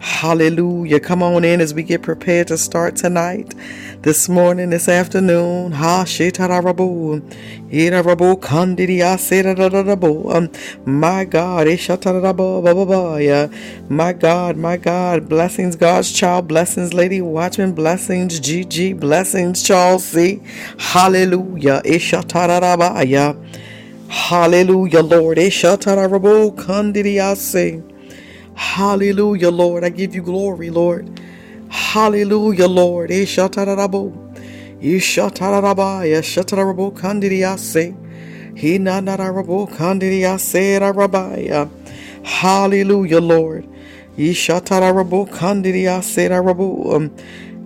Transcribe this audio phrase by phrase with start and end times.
[0.00, 3.54] Come on in as we get prepared to start tonight,
[4.02, 5.72] this morning, this afternoon.
[5.72, 7.20] Ha shetarabu.
[7.70, 10.34] Irarabu kandidia sedarabu.
[10.34, 10.50] Um,
[10.86, 11.66] My God.
[11.66, 13.52] Ishatarabu bababaya.
[13.90, 15.28] My God, my God.
[15.28, 16.48] Blessings, God's child.
[16.48, 17.72] Blessings, Lady Watchman.
[17.72, 18.98] Blessings, GG.
[19.00, 20.42] Blessings, Charles C.
[20.78, 21.82] Hallelujah.
[21.84, 23.36] Ishatarabaya.
[24.08, 25.38] Hallelujah, Lord.
[25.38, 27.89] Ishatarabu kandidiase.
[28.60, 29.84] Hallelujah, Lord.
[29.84, 31.18] I give you glory, Lord.
[31.70, 33.08] Hallelujah, Lord.
[33.08, 34.12] Ishatarabo.
[34.82, 36.20] Ishatarabaya.
[36.20, 37.96] Shatarabo kandidiase.
[38.54, 41.70] Hinanarabo kandidiase rabaya.
[42.22, 43.66] Hallelujah, Lord.
[44.18, 47.10] Ishatarabo kandidiase rabo.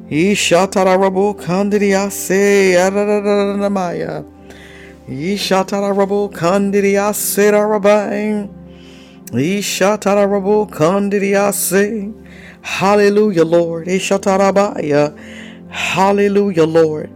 [0.08, 2.77] Ishatarabo kandidiase.
[2.79, 4.24] Araramaya.
[5.08, 8.48] Ishatarabo kandidiase rabaya.
[9.33, 12.12] Ishatarabo kandidiase.
[12.62, 13.86] Hallelujah, Lord.
[15.68, 17.11] Hallelujah, Lord.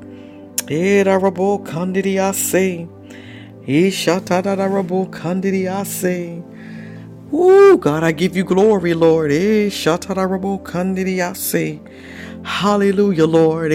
[0.66, 2.88] Edarabo kandidiase.
[3.66, 5.08] Ishatarabo.
[7.32, 9.30] Ooh, God, I give you glory, Lord.
[9.30, 11.80] Ishatarabo kandidiase.
[12.44, 13.72] Hallelujah, Lord.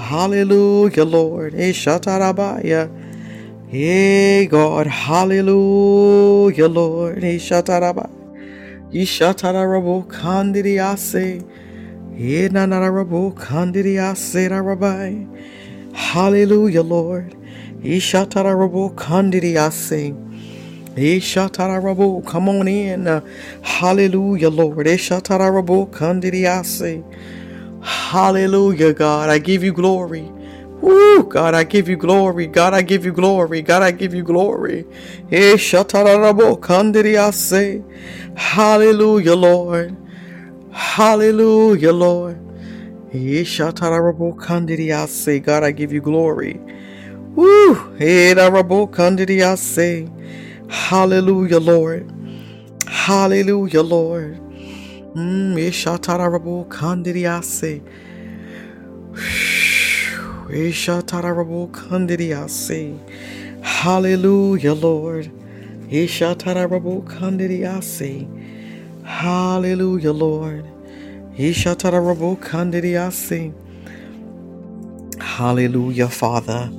[0.00, 1.54] Hallelujah, Lord.
[3.70, 7.18] Hey God, hallelujah, Lord.
[7.18, 8.08] Ishataraba.
[8.90, 11.44] Ishatarabo kandidiase.
[12.16, 15.28] Inanarabo kandidiase rabai.
[15.94, 17.36] Hallelujah, Lord.
[17.82, 20.14] Ishatarabo kandidiase.
[20.96, 23.04] Ishatarabo, come on in.
[23.62, 24.86] Hallelujah, Lord.
[24.86, 27.04] Ishatarabo kandidiase.
[27.82, 29.30] Hallelujah, God.
[29.30, 30.32] I give you glory.
[30.80, 32.46] Woo, God, I give you glory.
[32.46, 33.62] God, I give you glory.
[33.62, 34.86] God, I give you glory.
[35.32, 35.56] Eh.
[38.36, 39.96] Hallelujah, Lord.
[40.72, 42.38] Hallelujah, Lord.
[43.12, 43.44] Eh.
[45.40, 46.60] God, I give you glory.
[47.34, 48.34] Woo, eh.
[50.68, 52.12] Hallelujah, Lord.
[52.86, 54.38] Hallelujah, Lord.
[55.14, 55.54] Mm,
[63.60, 65.30] Hallelujah, Lord.
[69.04, 70.64] Hallelujah, Lord.
[75.20, 76.70] Hallelujah, Father.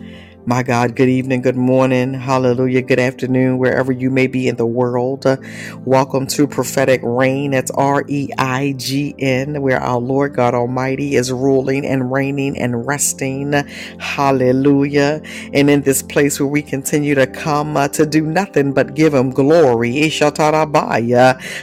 [0.45, 4.66] My God, good evening, good morning, hallelujah, good afternoon, wherever you may be in the
[4.67, 5.25] world.
[5.25, 5.38] Uh,
[5.85, 7.51] welcome to Prophetic Reign.
[7.51, 12.59] That's R E I G N, where our Lord God Almighty is ruling and reigning
[12.59, 13.53] and resting.
[14.01, 15.22] Hallelujah.
[15.53, 19.13] And in this place where we continue to come uh, to do nothing but give
[19.13, 20.09] Him glory.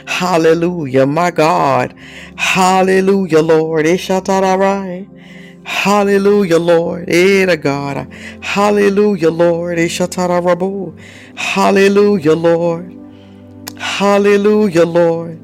[0.07, 1.95] Hallelujah, my God.
[2.37, 3.85] Hallelujah, Lord.
[5.67, 7.09] Hallelujah, Lord.
[7.09, 8.07] Era God.
[8.41, 9.77] Hallelujah, Lord.
[9.77, 10.97] Ishatarabu.
[11.35, 12.95] Hallelujah, Lord.
[13.77, 15.39] Hallelujah, Lord.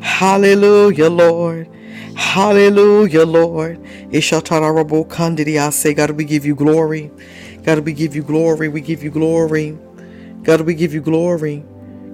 [0.00, 1.68] Hallelujah, Lord.
[2.16, 3.78] Hallelujah, Lord.
[4.10, 5.94] Ishatara Ishatarabu kandidiase.
[5.96, 7.10] God, we give you glory.
[7.64, 8.68] God, we give you glory.
[8.68, 9.78] We give you glory.
[10.42, 11.64] God, we give you glory.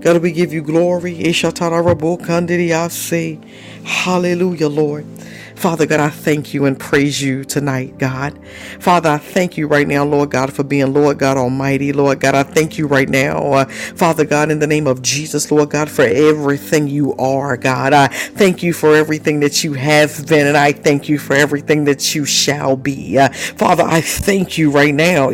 [0.01, 1.17] God, we give you glory.
[1.17, 3.43] Ishatara Rabu Kandidiase.
[3.85, 5.07] Hallelujah, Lord.
[5.57, 8.39] Father God, I thank you and praise you tonight, God.
[8.81, 11.93] Father, I thank you right now, Lord God, for being Lord God Almighty.
[11.93, 15.51] Lord God, I thank you right now, uh, Father God, in the name of Jesus,
[15.51, 17.93] Lord God, for everything you are, God.
[17.95, 21.85] I thank you for everything that you have been, and I thank you for everything
[21.85, 23.19] that you shall be.
[23.19, 25.31] Uh, Father, I thank you right now.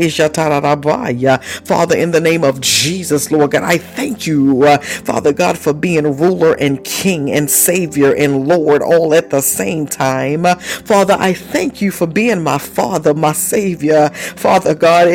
[1.65, 5.73] Father, in the name of Jesus, Lord God, I thank you, uh, Father God, for
[5.73, 10.45] being ruler and king and savior and Lord all at the same time time.
[10.85, 14.11] Father, I thank you for being my Father, my Savior.
[14.11, 15.09] Father God,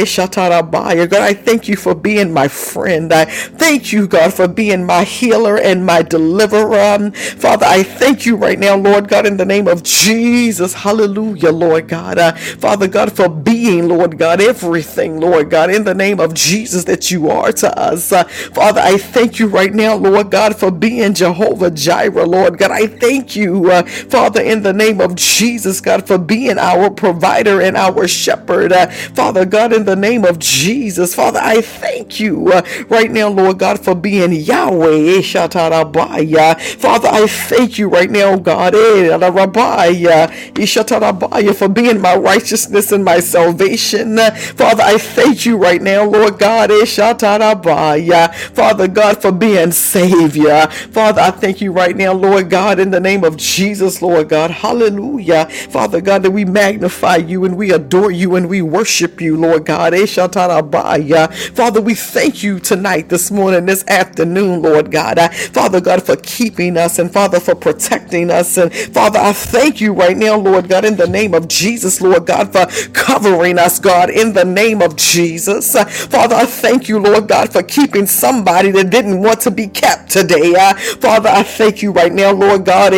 [1.07, 3.11] God, I thank you for being my friend.
[3.13, 7.11] I thank you, God, for being my healer and my deliverer.
[7.11, 10.73] Father, I thank you right now, Lord God, in the name of Jesus.
[10.73, 12.17] Hallelujah, Lord God.
[12.19, 16.83] Uh, Father God, for being, Lord God, everything, Lord God, in the name of Jesus
[16.85, 18.11] that you are to us.
[18.11, 22.71] Uh, Father, I thank you right now, Lord God, for being Jehovah Jireh, Lord God.
[22.71, 26.89] I thank you, uh, Father, in the name name of Jesus, God, for being our
[26.89, 28.71] provider and our shepherd.
[28.73, 33.29] Uh, Father God, in the name of Jesus, Father, I thank you uh, right now,
[33.29, 35.21] Lord God, for being Yahweh.
[35.21, 38.73] Father, I thank you right now, God,
[41.55, 44.17] for being my righteousness and my salvation.
[44.17, 46.71] Father, I thank you right now, Lord God,
[48.53, 50.67] Father God, for being Savior.
[50.67, 54.51] Father, I thank you right now, Lord God, in the name of Jesus, Lord God.
[54.51, 54.74] Hallelujah.
[54.77, 55.45] Hallelujah.
[55.69, 59.65] Father God, that we magnify you and we adore you and we worship you, Lord
[59.65, 59.93] God.
[59.95, 60.05] Eh,
[61.53, 65.19] Father, we thank you tonight, this morning, this afternoon, Lord God.
[65.19, 68.57] Eh, Father God, for keeping us and Father, for protecting us.
[68.57, 72.25] And Father, I thank you right now, Lord God, in the name of Jesus, Lord
[72.27, 75.75] God, for covering us, God, in the name of Jesus.
[75.75, 79.67] Eh, Father, I thank you, Lord God, for keeping somebody that didn't want to be
[79.67, 80.53] kept today.
[80.99, 82.93] Father, I thank you right now, Lord God.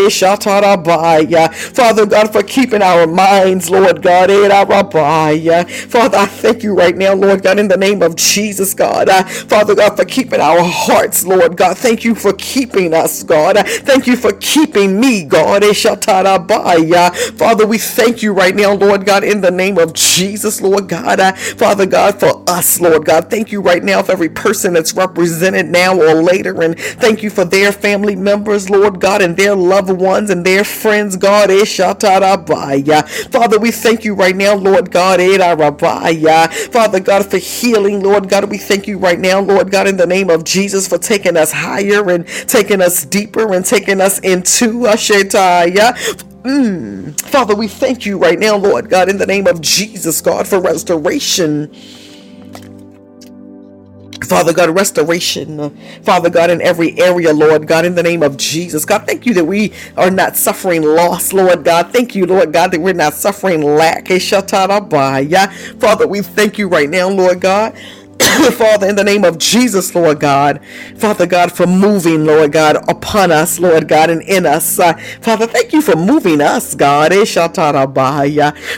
[1.73, 4.29] Father God, for keeping our minds, Lord God.
[4.29, 9.09] Father, I thank you right now, Lord God, in the name of Jesus, God.
[9.09, 11.77] Uh, Father God, for keeping our hearts, Lord God.
[11.77, 13.57] Thank you for keeping us, God.
[13.67, 15.63] Thank you for keeping me, God.
[17.37, 21.19] Father, we thank you right now, Lord God, in the name of Jesus, Lord God.
[21.19, 23.29] Uh, Father God, for us, Lord God.
[23.29, 26.61] Thank you right now for every person that's represented now or later.
[26.61, 30.63] And thank you for their family members, Lord God, and their loved ones and their
[30.63, 31.49] friends, God.
[33.31, 35.19] Father, we thank you right now, Lord God.
[36.71, 38.49] Father God, for healing, Lord God.
[38.49, 41.51] We thank you right now, Lord God, in the name of Jesus, for taking us
[41.51, 45.93] higher and taking us deeper and taking us into Ashetaya.
[46.43, 47.19] Mm.
[47.21, 50.59] Father, we thank you right now, Lord God, in the name of Jesus, God, for
[50.61, 51.73] restoration.
[54.25, 55.69] Father God, restoration, uh,
[56.03, 58.85] Father God, in every area, Lord God, in the name of Jesus.
[58.85, 61.91] God, thank you that we are not suffering loss, Lord God.
[61.93, 64.07] Thank you, Lord God, that we're not suffering lack.
[65.79, 67.75] Father, we thank you right now, Lord God.
[68.19, 70.61] Father, in the name of Jesus, Lord God,
[70.97, 74.79] Father God, for moving, Lord God, upon us, Lord God, and in us.
[74.79, 77.13] Uh, Father, thank you for moving us, God.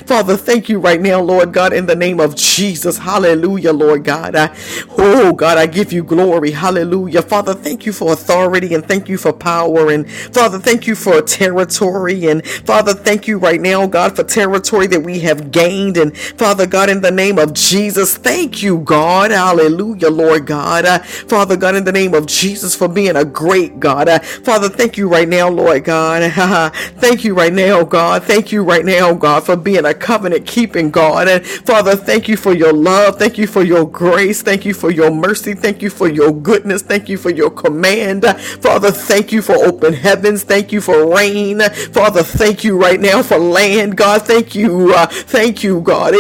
[0.06, 2.98] Father, thank you right now, Lord God, in the name of Jesus.
[3.00, 4.36] Hallelujah, Lord God.
[4.36, 4.54] Uh,
[4.98, 6.52] oh, God, I give you glory.
[6.52, 7.22] Hallelujah.
[7.22, 9.92] Father, thank you for authority and thank you for power.
[9.92, 12.28] And Father, thank you for territory.
[12.28, 15.98] And Father, thank you right now, God, for territory that we have gained.
[15.98, 19.29] And Father God, in the name of Jesus, thank you, God.
[19.32, 20.86] Hallelujah, Lord God.
[20.86, 24.10] Uh, Father God, in the name of Jesus, for being a great God.
[24.10, 26.32] Uh, Father, thank you right now, Lord God.
[26.98, 28.24] thank you right now, God.
[28.24, 31.28] Thank you right now, God, for being a covenant keeping God.
[31.28, 33.18] And Father, thank you for your love.
[33.18, 34.42] Thank you for your grace.
[34.42, 35.54] Thank you for your mercy.
[35.54, 36.82] Thank you for your goodness.
[36.82, 38.26] Thank you for your command.
[38.62, 40.44] Father, thank you for open heavens.
[40.44, 41.62] Thank you for rain.
[41.94, 43.98] Father, thank you right now for land.
[43.98, 44.94] God, thank you.
[44.94, 46.16] Uh, thank you, God.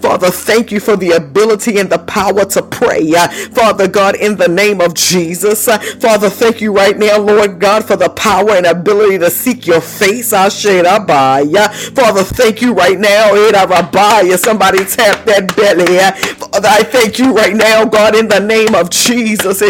[0.00, 3.12] Father, thank you for the ability and the power to pray.
[3.16, 5.68] Uh, Father God, in the name of Jesus.
[5.68, 9.66] Uh, Father, thank you right now, Lord God, for the power and ability to seek
[9.66, 10.32] your face.
[10.32, 13.32] Uh, Father, thank you right now.
[14.36, 15.98] Somebody tap that belly.
[16.36, 19.60] Father, I thank you right now, God, in the name of Jesus.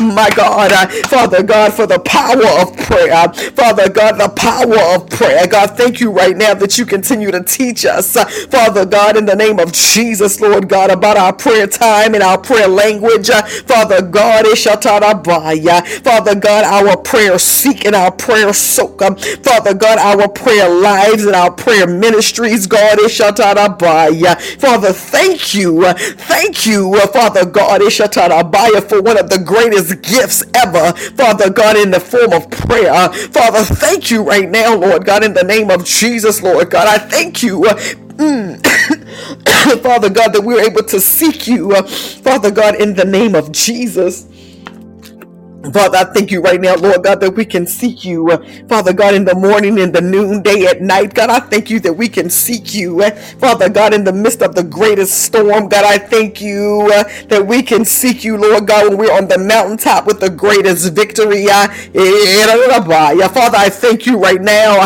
[0.00, 0.72] My God,
[1.06, 3.32] Father God, for the power of prayer.
[3.54, 5.46] Father God, the power of prayer.
[5.46, 8.14] God, thank you right now that you continue to teach us.
[8.46, 12.38] Father God, in the name of Jesus Lord God, about our prayer time and our
[12.38, 13.30] prayer language.
[13.30, 19.02] Uh, Father God, uh, Father God, our prayer seek and our prayer soak.
[19.02, 23.08] Um, Father God, our prayer lives and our prayer ministries, God, uh,
[24.58, 25.84] Father, thank you.
[25.84, 27.82] Uh, thank you, Father God,
[28.88, 33.08] for one of the greatest gifts ever, Father God, in the form of prayer.
[33.12, 36.88] Father, thank you right now, Lord God, in the name of Jesus, Lord God.
[36.88, 37.64] I thank you.
[38.16, 38.66] Mm.
[39.82, 43.52] Father God, that we're able to seek you, uh, Father God, in the name of
[43.52, 44.26] Jesus.
[45.72, 48.28] Father, I thank you right now, Lord God, that we can seek you.
[48.68, 51.14] Father God, in the morning, in the noonday, at night.
[51.14, 53.00] God, I thank you that we can seek you.
[53.40, 56.88] Father God, in the midst of the greatest storm, God, I thank you
[57.28, 60.92] that we can seek you, Lord God, when we're on the mountaintop with the greatest
[60.94, 61.46] victory.
[61.46, 61.72] Father,
[63.58, 64.80] I thank you right now.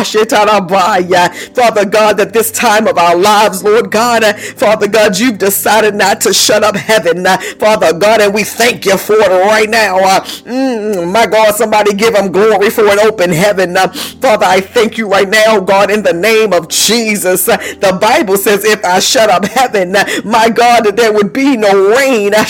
[1.55, 4.25] Father God, that this time of our lives, Lord God,
[4.57, 7.25] Father God, you've decided not to shut up heaven.
[7.59, 9.99] Father God, and we thank you for it right now.
[10.45, 13.77] Mm, Mm, my God, somebody give him glory for an open heaven.
[13.77, 13.89] Uh,
[14.21, 17.49] Father, I thank you right now, God, in the name of Jesus.
[17.49, 21.57] Uh, the Bible says, if I shut up heaven, uh, my God, there would be
[21.57, 22.35] no rain.
[22.35, 22.45] Uh,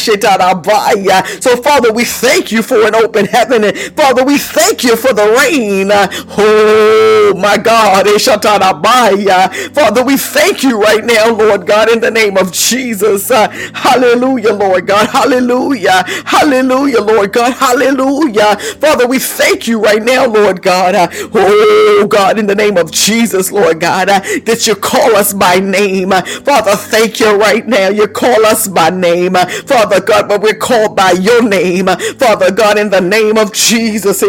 [1.40, 3.64] so, Father, we thank you for an open heaven.
[3.64, 5.90] And Father, we thank you for the rain.
[5.92, 6.08] Uh,
[6.38, 8.06] oh, my God.
[9.74, 13.30] Father, we thank you right now, Lord God, in the name of Jesus.
[13.30, 15.08] Uh, hallelujah, Lord God.
[15.10, 16.04] Hallelujah.
[16.26, 17.52] Hallelujah, Lord God.
[17.54, 18.09] Hallelujah.
[18.10, 18.56] Hallelujah.
[18.80, 20.94] Father, we thank you right now, Lord God.
[21.34, 26.10] Oh, God, in the name of Jesus, Lord God, that you call us by name.
[26.10, 27.88] Father, thank you right now.
[27.88, 29.34] You call us by name.
[29.34, 31.86] Father God, but we're called by your name.
[32.18, 34.20] Father God, in the name of Jesus.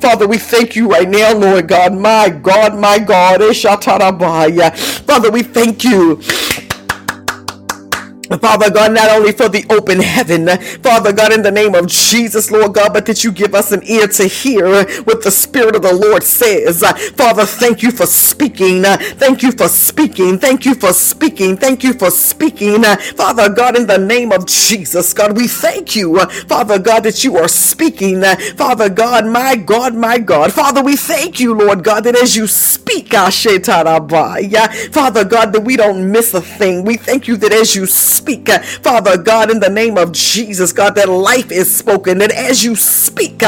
[0.00, 1.94] Father, we thank you right now, Lord God.
[1.94, 3.40] My God, my God.
[5.06, 6.20] Father, we thank you.
[8.40, 10.48] Father God, not only for the open heaven,
[10.82, 13.82] Father God, in the name of Jesus, Lord God, but that you give us an
[13.84, 16.80] ear to hear what the Spirit of the Lord says.
[17.16, 18.82] Father, thank you for speaking.
[18.82, 20.38] Thank you for speaking.
[20.38, 21.56] Thank you for speaking.
[21.56, 22.82] Thank you for speaking.
[22.84, 26.18] Father God, in the name of Jesus, God, we thank you,
[26.48, 28.22] Father God, that you are speaking.
[28.56, 30.52] Father God, my God, my God.
[30.52, 33.10] Father, we thank you, Lord God, that as you speak,
[34.92, 36.84] Father God, that we don't miss a thing.
[36.84, 38.48] We thank you that as you speak, speak,
[38.82, 42.76] Father God, in the name of Jesus, God, that life is spoken, And as you
[42.76, 43.38] speak,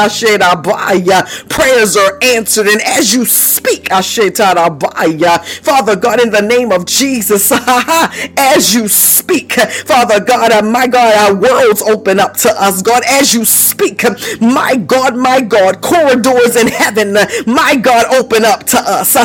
[1.49, 7.51] prayers are answered, and as you speak, Father God, in the name of Jesus,
[8.37, 13.33] as you speak, Father God, my God, our worlds open up to us, God, as
[13.33, 14.03] you speak,
[14.41, 17.13] my God, my God, corridors in heaven,
[17.47, 19.15] my God, open up to us,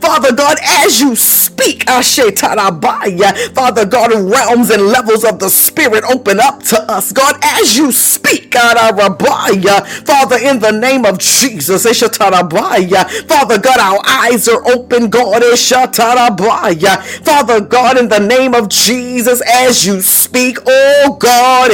[0.00, 1.84] Father God, as you speak,
[3.54, 7.12] Father Father God, realms and levels of the Spirit open up to us.
[7.12, 8.76] God, as you speak, God,
[10.06, 15.42] Father, in the name of Jesus, Father God, our eyes are open, God,
[17.24, 21.70] Father God, in the name of Jesus, as you speak, oh God,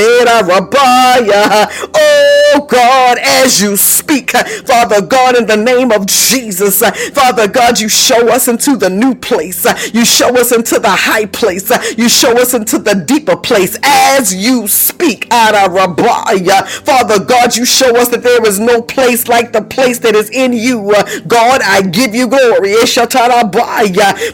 [1.95, 7.89] oh God, as you speak, Father God, in the name of Jesus, Father God, you
[7.89, 12.33] show us into the new place, you show us into the high place, you show
[12.41, 15.29] us into the deeper place as you speak.
[15.33, 20.31] Father God, you show us that there is no place like the place that is
[20.31, 20.93] in you.
[21.29, 22.75] God, I give you glory.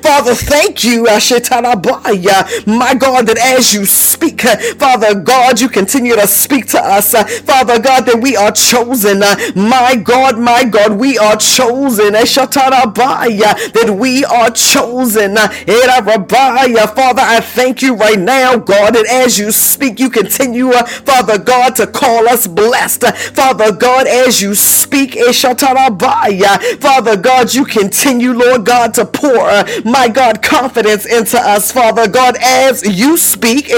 [0.03, 1.05] Father, thank you.
[1.05, 7.13] My God, that as you speak, Father God, you continue to speak to us.
[7.43, 9.21] Father God, that we are chosen.
[9.57, 12.13] My God, my God, we are chosen.
[12.15, 15.37] That we are chosen.
[15.37, 21.39] Father, I thank you right now, God, and as you speak, you continue, uh, Father
[21.39, 23.05] God, to call us blessed.
[23.35, 25.15] Father God, as you speak,
[26.81, 32.09] Father God, you continue, Lord God, to pour, uh, my God, confidence into us, Father
[32.09, 33.69] God, as you speak,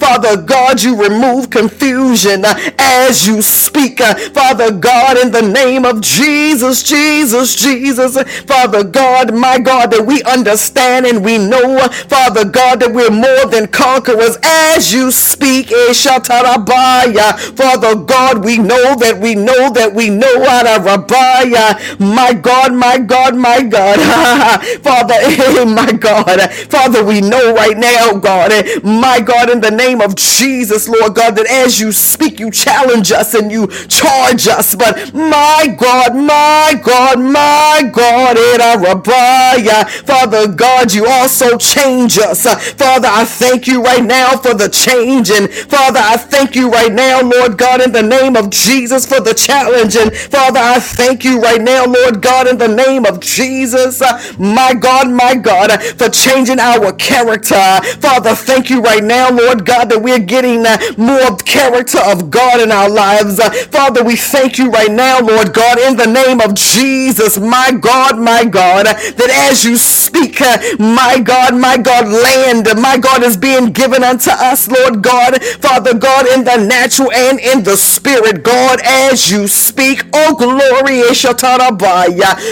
[0.00, 5.84] Father God, you remove confusion uh, as you speak, uh, Father God, in the name
[5.84, 12.15] of Jesus, Jesus, Jesus, Father God, my God, that we understand and we know, Father
[12.16, 15.70] Father God, that we're more than conquerors as you speak.
[15.72, 17.38] Eh, Eshatarabaya.
[17.56, 21.76] Father God, we know that we know that we know what a Rabaya.
[22.00, 23.98] My God, my God, my God.
[24.82, 26.40] Father, eh, my God.
[26.70, 31.14] Father, we know right now, God, eh, my God, in the name of Jesus, Lord
[31.14, 34.74] God, that as you speak, you challenge us and you charge us.
[34.74, 39.88] But my God, my God, my God, Rabaya.
[40.06, 42.42] Father God, you also change us.
[42.74, 45.30] Father, I thank you right now for the change.
[45.30, 49.20] And Father, I thank you right now, Lord God, in the name of Jesus for
[49.20, 49.96] the challenge.
[49.96, 54.00] And Father, I thank you right now, Lord God, in the name of Jesus,
[54.38, 57.54] my God, my God, for changing our character.
[58.00, 60.62] Father, thank you right now, Lord God, that we're getting
[60.96, 63.40] more character of God in our lives.
[63.66, 68.18] Father, we thank you right now, Lord God, in the name of Jesus, my God,
[68.18, 70.40] my God, that as you speak,
[70.78, 75.94] my God, my God, land, my God, is being given unto us, Lord God, Father
[75.94, 81.02] God, in the natural and in the spirit, God, as you speak, oh glory,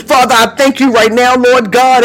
[0.07, 2.05] Father, I thank you right now, Lord God,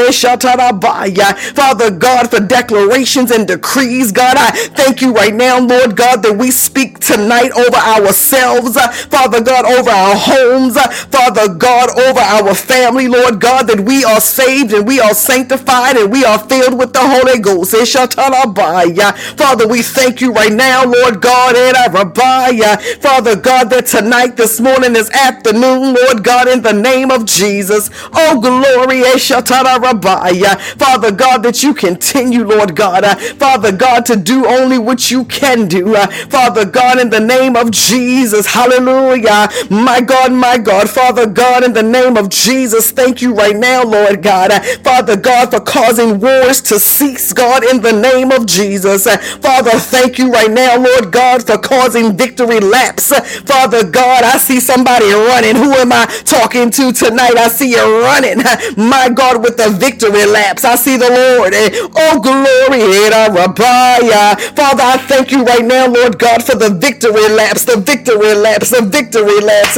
[1.56, 6.38] Father God, for declarations and decrees, God, I thank you right now, Lord God, that
[6.38, 8.78] we speak tonight over ourselves,
[9.08, 10.78] Father God, over our homes,
[11.08, 15.98] Father God, over our family, Lord God, that we are saved and we are sanctified
[15.98, 17.72] and we are filled with the Holy Ghost.
[19.38, 21.78] Father, we thank you right now, Lord God, and
[23.02, 27.90] Father God, that tonight, this morning, this afternoon, Lord God, in the name of Jesus,
[28.14, 29.02] oh glory,
[30.78, 35.26] Father God, that you continue, Lord God, uh, Father God, to do only what you
[35.26, 40.90] can do, uh, Father God, in the name of Jesus, hallelujah, my God, my God,
[40.90, 45.16] Father God, in the name of Jesus, thank you right now, Lord God, uh, Father
[45.16, 49.06] God, for causing wars to cease, God, in the name of Jesus,
[49.38, 53.10] Father, thank you right now, Lord God, for causing victory laps,
[53.42, 57.38] Father God, I see somebody running, who am I talking to tonight?
[57.38, 58.38] I see you running,
[58.78, 61.54] my God, with the victory laps, I see the Lord,
[61.96, 62.82] oh glory,
[64.56, 68.70] Father, I thank you right now, Lord God, for the victory laps, the victory laps,
[68.72, 69.78] the victory laps.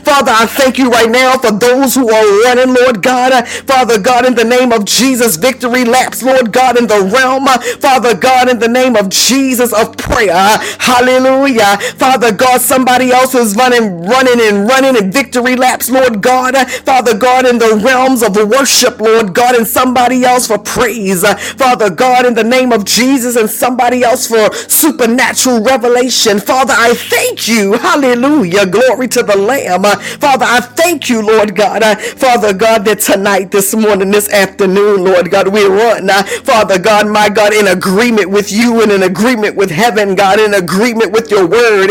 [0.00, 3.46] Father, I thank you right now for those who are running, Lord God.
[3.48, 7.46] Father God, in the name of Jesus, victory laps, Lord God, in the realm,
[7.80, 10.32] Father God, in the name of Jesus of prayer.
[10.78, 11.78] Hallelujah.
[11.96, 16.56] Father God, somebody else is running, running and running in victory laps, Lord God.
[16.84, 21.22] Father God, in the realms of worship, Lord God, and somebody else for praise.
[21.54, 26.38] Father God, in the name of Jesus, and somebody else for supernatural revelation.
[26.40, 27.74] Father, I thank you.
[27.74, 28.66] Hallelujah.
[28.66, 29.82] Glory to the Lamb.
[30.18, 31.82] Father, I thank you, Lord God.
[32.00, 36.08] Father God, that tonight, this morning, this afternoon, Lord God, we run.
[36.44, 40.54] Father God, my God, in agreement with you and in agreement with heaven, God, in
[40.54, 41.90] agreement with your word.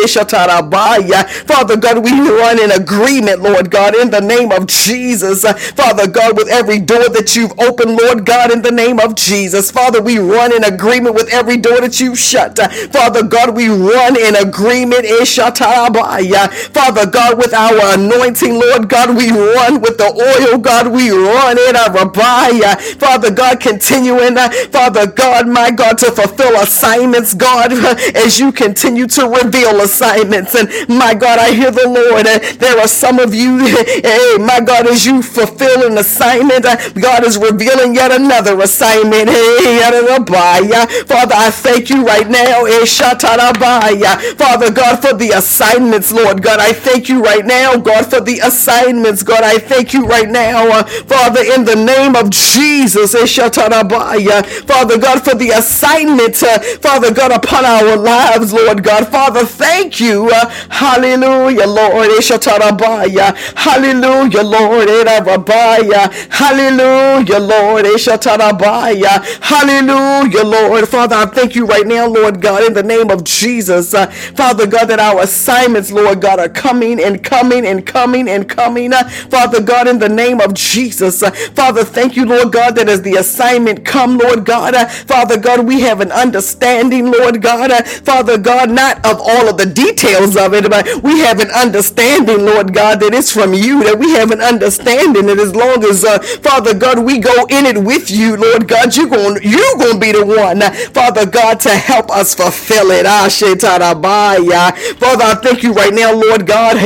[1.46, 5.44] Father God, we run in agreement, Lord God, in the name of Jesus.
[5.72, 9.72] Father God, with every door that you've opened, Lord God, in the name of Jesus.
[9.72, 12.58] Father, we run in agreement with every door that you've shut.
[12.92, 15.06] Father God, we run in agreement.
[16.74, 21.58] Father God, with our anointing, Lord God, we run with the oil, God, we run
[21.58, 22.10] in our
[23.00, 27.74] Father God, continuing, uh, Father God, my God, to fulfill assignments, God,
[28.16, 30.56] as you continue to reveal assignments.
[30.56, 32.26] And my God, I hear the Lord.
[32.60, 37.24] There are some of you, hey, my God, as you fulfill an assignment, uh, God
[37.26, 39.30] is revealing yet another assignment.
[39.60, 42.66] Hey, uh, Father, I thank you right now.
[42.66, 42.86] Eh,
[44.38, 46.60] Father God, for the assignments, Lord God.
[46.60, 49.44] I thank you right now, God, for the assignments, God.
[49.44, 53.16] I thank you right now, Father, in the name of Jesus.
[53.16, 56.36] Eh, Father God, for the assignment,
[56.82, 59.08] Father God, upon our lives, Lord God.
[59.10, 60.30] Father, thank you.
[60.70, 62.10] Hallelujah, Lord.
[63.56, 64.90] Hallelujah, Lord.
[66.30, 67.86] Hallelujah, Lord.
[69.42, 70.88] Hallelujah, Lord.
[70.90, 73.94] Father, I thank you right now, Lord God, in the name of Jesus.
[73.94, 78.48] Uh, Father God, that our assignments, Lord God, are coming and coming and coming and
[78.50, 78.94] coming.
[78.94, 81.24] Uh, Father God, in the name of Jesus.
[81.24, 85.38] Uh, Father, thank you, Lord God, that as the assignment come, Lord God, uh, Father
[85.38, 89.66] God, we have an understanding, Lord God, uh, Father God, not of all of the
[89.66, 94.00] details of it, but we have an understanding, Lord God, that it's from you, that
[94.00, 97.78] we have an understanding that as long as, uh, Father God, we go in it
[97.84, 100.62] with you, Lord God, you're going you're going to be the one,
[100.94, 103.06] Father God, to help us fulfill it.
[103.08, 103.28] Ah,
[105.00, 106.78] Father, I thank you right now, Lord God.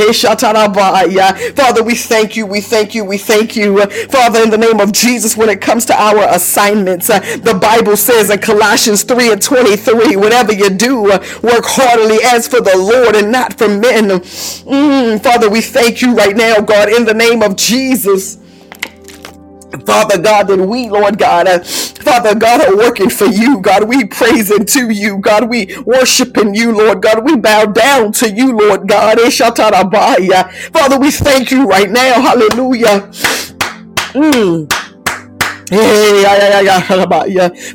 [1.54, 3.80] Father, we thank you, we thank you, we thank you.
[4.08, 7.10] Father, in the name of Jesus, when it comes to our assignments.
[7.10, 12.18] Uh, the Bible says in Colossians 3 and 23, whatever you do, uh, work heartily
[12.24, 14.10] as for the Lord and not for men.
[14.10, 18.38] Mm, Father, we thank you right now, God, in the name of Jesus.
[19.86, 23.60] Father God, that we, Lord God, uh, Father God, are working for you.
[23.60, 25.18] God, we praising to you.
[25.18, 27.24] God, we worshiping you, Lord God.
[27.24, 29.18] We bow down to you, Lord God.
[29.20, 32.20] Father, we thank you right now.
[32.22, 33.10] Hallelujah.
[34.14, 34.83] Mm.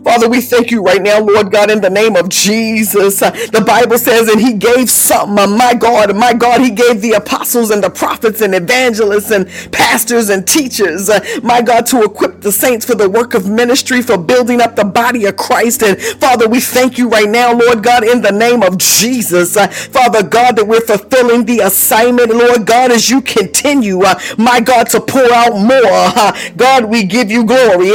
[0.04, 3.20] Father, we thank you right now, Lord God, in the name of Jesus.
[3.20, 7.72] The Bible says, and He gave some, my God, my God, He gave the apostles
[7.72, 12.52] and the prophets and evangelists and pastors and teachers, uh, my God, to equip the
[12.52, 15.84] saints for the work of ministry, for building up the body of Christ.
[15.84, 19.58] And Father, we thank you right now, Lord God, in the name of Jesus.
[19.58, 24.60] Uh, Father God, that we're fulfilling the assignment, Lord God, as you continue, uh, my
[24.62, 26.34] God, to pour out more.
[26.58, 27.89] God, we give you glory.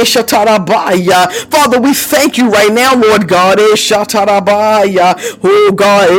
[1.51, 3.57] Father, we thank you right now, Lord God.
[5.43, 6.09] Oh God.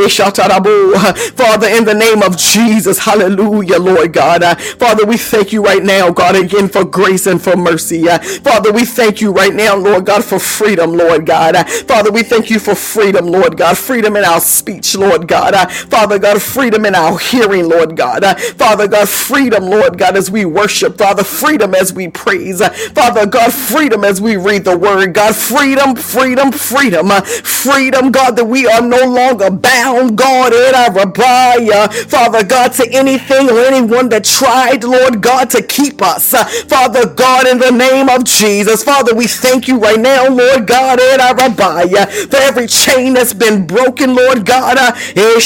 [1.37, 2.99] Father, in the name of Jesus.
[2.99, 4.43] Hallelujah, Lord God.
[4.79, 8.05] Father, we thank you right now, God, again for grace and for mercy.
[8.07, 11.57] Father, we thank you right now, Lord God, for freedom, Lord God.
[11.89, 13.77] Father, we thank you for freedom, Lord God.
[13.79, 15.55] Freedom in our speech, Lord God.
[15.73, 18.25] Father God, freedom in our hearing, Lord God.
[18.57, 20.99] Father God, freedom, Lord God, as we worship.
[20.99, 22.61] Father, freedom as we praise.
[22.95, 25.37] Father God, freedom as we read the word, God.
[25.37, 27.11] Freedom, freedom, freedom.
[27.11, 32.73] Uh, freedom, God, that we are no longer bound, God, in our rabbiah, Father God,
[32.75, 36.35] to anything or anyone that tried, Lord God, to keep us.
[36.35, 40.67] Uh, Father God, in the name of Jesus, Father, we thank you right now, Lord
[40.67, 44.77] God, in our rabbiah, for every chain that's been broken, Lord God.
[44.79, 45.41] Uh, eh,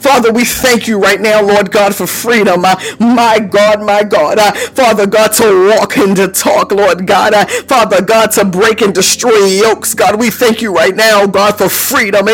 [0.00, 2.64] Father, we thank you right now, Lord God, for freedom.
[2.64, 4.38] Uh, my God, my God.
[4.38, 7.34] Uh, Father God, to walk and to talk talk, Lord God.
[7.34, 10.18] Uh, Father God, to break and destroy yokes, God.
[10.18, 12.26] We thank you right now, God, for freedom.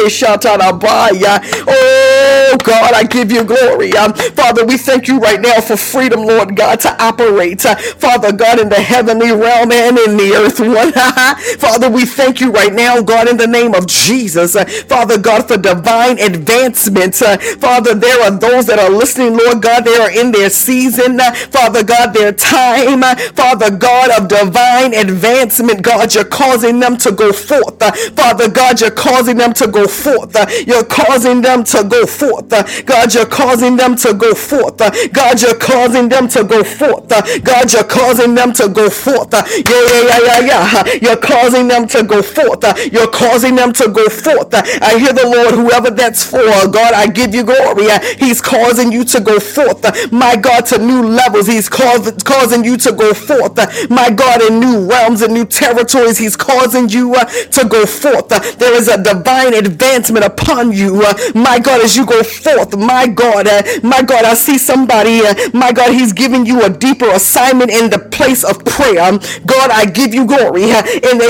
[1.68, 3.92] Oh, God, I give you glory.
[3.96, 8.32] Um, Father, we thank you right now for freedom, Lord God, to operate, uh, Father
[8.32, 10.92] God, in the heavenly realm and in the earth one.
[11.58, 14.56] Father, we thank you right now, God, in the name of Jesus.
[14.56, 17.20] Uh, Father God, for divine advancement.
[17.22, 21.20] Uh, Father, there are those that are listening, Lord God, they are in their season.
[21.20, 23.02] Uh, Father God, their time.
[23.02, 27.80] Uh, Father God, God, of divine advancement, God, you're causing them to go forth.
[27.82, 30.34] Uh, Father God, you're causing them to go forth.
[30.36, 32.52] Uh, you're causing them to go forth.
[32.52, 34.80] Uh, God, you're causing them to go forth.
[34.80, 37.10] Uh, God, you're causing them to go forth.
[37.12, 39.34] Uh, God, you're causing them to go forth.
[39.34, 40.98] Uh, yeah, yeah, yeah, yeah, yeah.
[41.02, 42.64] You're causing them to go forth.
[42.64, 44.52] Uh, you're causing them to go forth.
[44.54, 47.90] Uh, I hear the Lord, whoever that's for, God, I give you glory.
[47.90, 49.84] Uh, he's causing you to go forth.
[49.84, 51.46] Uh, my God, to new levels.
[51.46, 53.58] He's causing you to go forth.
[53.98, 56.18] My God, in new realms and new territories.
[56.18, 58.30] He's causing you uh, to go forth.
[58.30, 62.76] Uh, there is a divine advancement upon you, uh, my God, as you go forth.
[62.78, 66.70] My God, uh, my God, I see somebody, uh, my God, He's giving you a
[66.70, 69.18] deeper assignment in the place of prayer.
[69.46, 70.70] God, I give you glory.
[70.72, 71.28] Uh, in the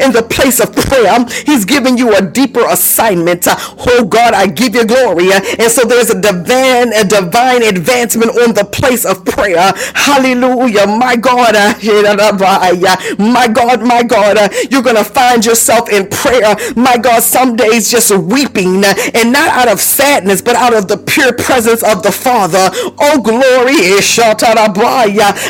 [0.00, 3.46] in the place of prayer, He's giving you a deeper assignment.
[3.48, 5.32] Oh God, I give you glory.
[5.32, 9.72] And so there's a divine, a divine advancement advancement on the place of prayer.
[9.94, 10.86] Hallelujah.
[10.86, 11.74] My God, uh,
[13.18, 16.56] my God, my God, uh, you're going to find yourself in prayer.
[16.76, 20.88] My God, some days just weeping uh, and not out of sadness, but out of
[20.88, 22.68] the pure presence of the Father.
[22.98, 23.74] Oh, glory.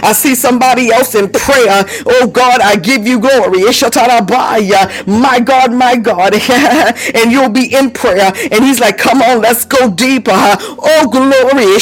[0.03, 1.85] I see somebody else in prayer.
[2.07, 3.61] Oh, God, I give you glory.
[5.07, 6.35] My God, my God.
[7.15, 8.33] and you'll be in prayer.
[8.51, 10.33] And he's like, come on, let's go deeper.
[10.33, 11.79] Oh, glory.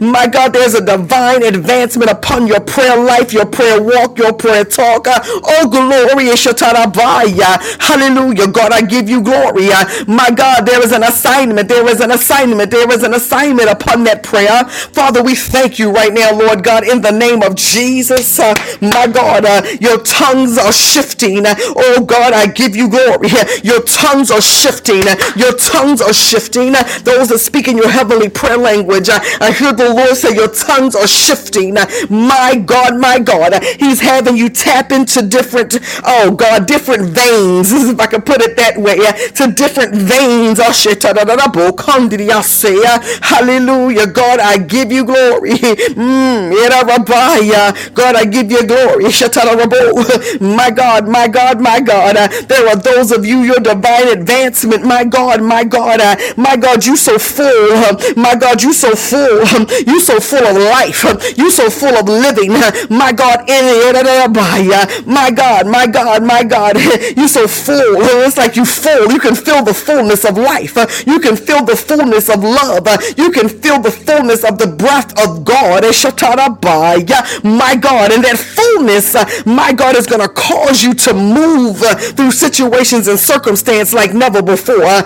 [0.00, 4.64] My God, there's a divine advancement upon your prayer life, your prayer walk, your prayer
[4.64, 5.06] talk.
[5.08, 6.26] Oh, glory.
[7.80, 8.48] Hallelujah.
[8.48, 9.68] God, I give you glory.
[10.06, 11.68] My God, there is an assignment.
[11.68, 12.70] There is an assignment.
[12.70, 14.64] There is an assignment upon that prayer.
[14.92, 18.38] Father, we thank you right now, Lord God, in the name of Jesus.
[18.80, 19.44] My God,
[19.80, 21.44] your tongues are shifting.
[21.46, 23.28] Oh, God, I give you glory.
[23.62, 25.02] Your tongues are shifting.
[25.36, 26.72] Your tongues are shifting.
[27.04, 30.94] Those that speak in your heavenly prayer language, I hear the Lord say your tongues
[30.94, 31.74] are shifting.
[32.10, 38.00] My God, my God, He's having you tap into different, oh God, different veins, if
[38.00, 38.96] I can put it that way,
[39.34, 40.60] to different veins.
[43.22, 44.06] Hallelujah.
[44.06, 45.54] God, I give you glory.
[45.94, 46.52] Mm,
[47.94, 49.04] God, I give you glory.
[50.40, 52.16] My God, my God, my God.
[52.48, 54.84] There are those of you, your divine advancement.
[54.84, 56.00] My God, my God,
[56.36, 57.70] my God, you so full.
[58.16, 59.44] My God, you so full.
[59.86, 61.04] You so full of life.
[61.36, 62.52] You so full of living.
[62.90, 63.44] My God,
[65.06, 66.76] my God, my God, my God.
[67.16, 67.96] You so full.
[68.26, 69.12] It's like you full.
[69.12, 70.76] You can feel the fullness of life.
[71.06, 72.86] You can feel the fullness of love.
[73.16, 75.84] You can feel the fullness of the breath of God.
[75.84, 75.92] Eh,
[77.42, 79.14] my God, and that fullness,
[79.46, 84.12] my God, is going to cause you to move uh, through situations and circumstances like
[84.14, 85.02] never before.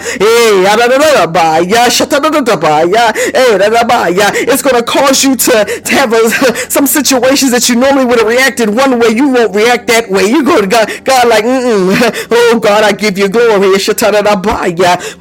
[4.49, 6.31] It's going to cause you to, to have a,
[6.71, 10.25] some situations that you normally would have reacted one way, you won't react that way.
[10.25, 12.29] You go to God, God like, mm-mm.
[12.31, 13.69] oh God, I give you glory.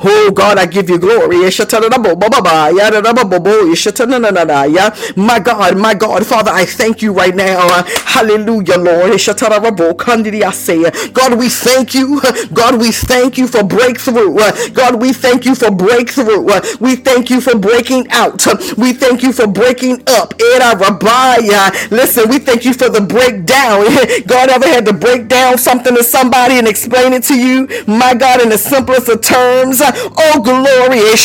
[0.03, 1.37] Oh God, I give you glory.
[5.15, 7.83] My God, my God, Father, I thank you right now.
[8.05, 9.11] Hallelujah, Lord.
[11.13, 12.21] God, we thank you.
[12.53, 14.35] God, we thank you for breakthrough.
[14.73, 16.45] God, we thank you for breakthrough.
[16.79, 18.36] We thank you for breaking out.
[18.77, 20.33] We thank you for breaking up.
[21.91, 23.85] Listen, we thank you for the breakdown.
[24.27, 27.67] God ever had to break down something to somebody and explain it to you?
[27.87, 29.81] My God, in the simplest of terms.
[29.83, 30.99] Oh, glory.
[30.99, 31.15] Eh,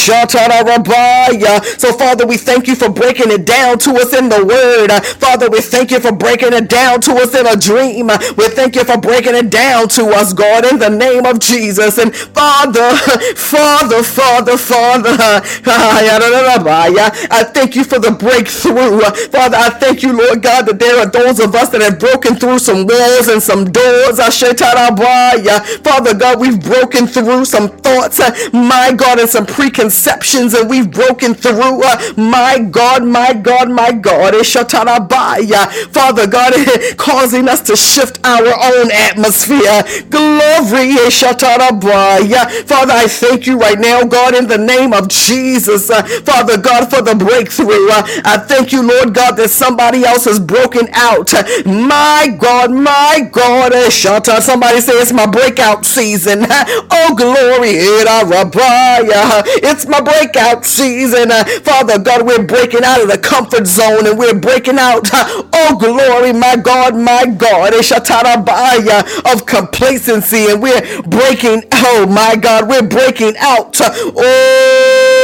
[1.79, 4.91] so, Father, we thank you for breaking it down to us in the word.
[5.19, 8.09] Father, we thank you for breaking it down to us in a dream.
[8.37, 11.99] We thank you for breaking it down to us, God, in the name of Jesus.
[11.99, 12.91] And Father,
[13.37, 15.17] Father, Father, Father,
[17.31, 19.01] I thank you for the breakthrough.
[19.31, 22.37] Father, I thank you, Lord God, that there are those of us that have broken
[22.37, 24.19] through some walls and some doors.
[24.19, 28.21] Father God, we've broken through some thoughts,
[28.53, 31.81] my God, and some preconceptions, and we've broken through,
[32.17, 34.35] my God, my God, my God.
[35.93, 36.53] Father God,
[36.99, 39.83] causing us to shift our own atmosphere.
[40.11, 40.95] Glory.
[42.67, 45.89] Father, I thank you right now, God, in the name of Jesus.
[45.89, 47.89] Father God, for the breakthrough.
[47.89, 51.33] Uh, I thank you, Lord God, that somebody else has broken out.
[51.65, 56.45] My God, my God, eh, somebody say it's my breakout season.
[56.95, 57.79] Oh, glory.
[57.79, 58.05] Eh,
[59.63, 61.31] it's my breakout season.
[61.63, 65.09] Father God, we're breaking out of the comfort zone and we're breaking out.
[65.55, 67.73] Oh, glory, my God, my God.
[67.75, 67.83] Eh,
[69.33, 73.77] of complacency and we're breaking, oh my God, we're breaking out.
[73.81, 75.22] Oh,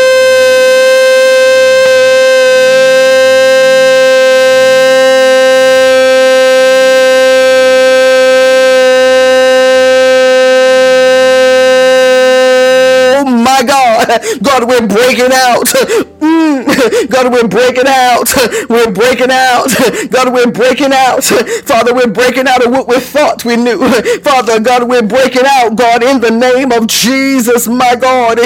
[14.43, 15.69] God, we're breaking out.
[16.21, 17.11] Mm.
[17.11, 18.29] God, we're breaking out.
[18.71, 19.67] We're breaking out.
[20.11, 21.25] God, we're breaking out.
[21.25, 23.79] Father, we're breaking out of what we thought we knew.
[24.21, 28.39] Father, God, we're breaking out, God, in the name of Jesus, my God.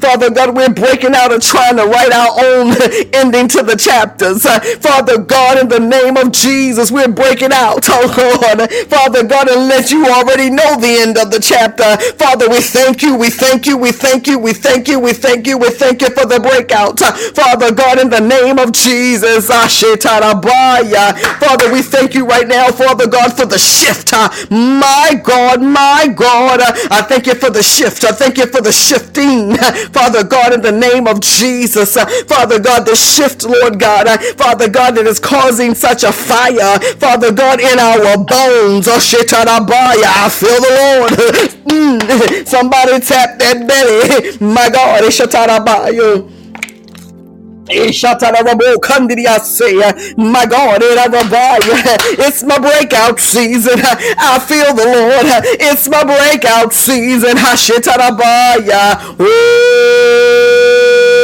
[0.00, 2.74] Father, God, we're breaking out and trying to write our own
[3.14, 4.42] ending to the chapters.
[4.80, 8.70] Father, God, in the name of Jesus, we're breaking out, oh God.
[8.88, 11.96] Father, God, let you already know the end of the chapter.
[12.16, 15.46] Father, we thank you, we thank you, we thank you, we thank you, we thank
[15.46, 16.98] you, we thank you for the breakout.
[17.00, 19.68] Father God, in the name of Jesus, Father,
[21.72, 24.12] we thank you right now, Father God, for the shift.
[24.50, 28.04] My God, my God, I thank you for the shift.
[28.04, 29.56] I thank you for the shifting,
[29.92, 31.94] Father God, in the name of Jesus.
[32.26, 37.32] Father God, the shift, Lord God, Father God, that is causing such a fire, Father
[37.32, 38.88] God, in our bones.
[38.88, 38.98] I
[40.30, 41.12] feel the Lord.
[41.66, 42.46] Mm.
[42.46, 44.36] Somebody tap that belly.
[44.40, 46.25] My God, it's Shatarabayo.
[50.16, 50.80] My God,
[52.18, 53.80] it's my breakout season.
[53.82, 55.26] I feel the Lord.
[55.60, 57.36] It's my breakout season.
[59.20, 61.15] Ooh.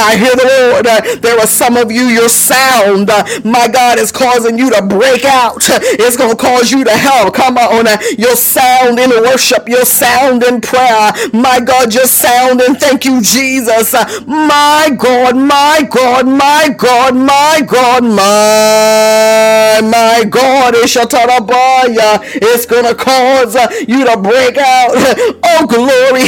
[0.00, 0.86] I hear the Lord.
[0.86, 4.82] Uh, there are some of you, your sound, uh, my God, is causing you to
[4.82, 5.58] break out.
[6.02, 7.30] It's going to cause you to hell.
[7.30, 7.86] Come on.
[7.86, 11.12] Uh, your sound in worship, your sound in prayer.
[11.32, 13.92] My God, your sound and thank you, Jesus.
[14.26, 20.74] My God, my God, my God, my God, my, my God.
[20.76, 23.56] It's going to cause
[23.88, 24.90] you to break out.
[25.52, 26.22] Oh, glory.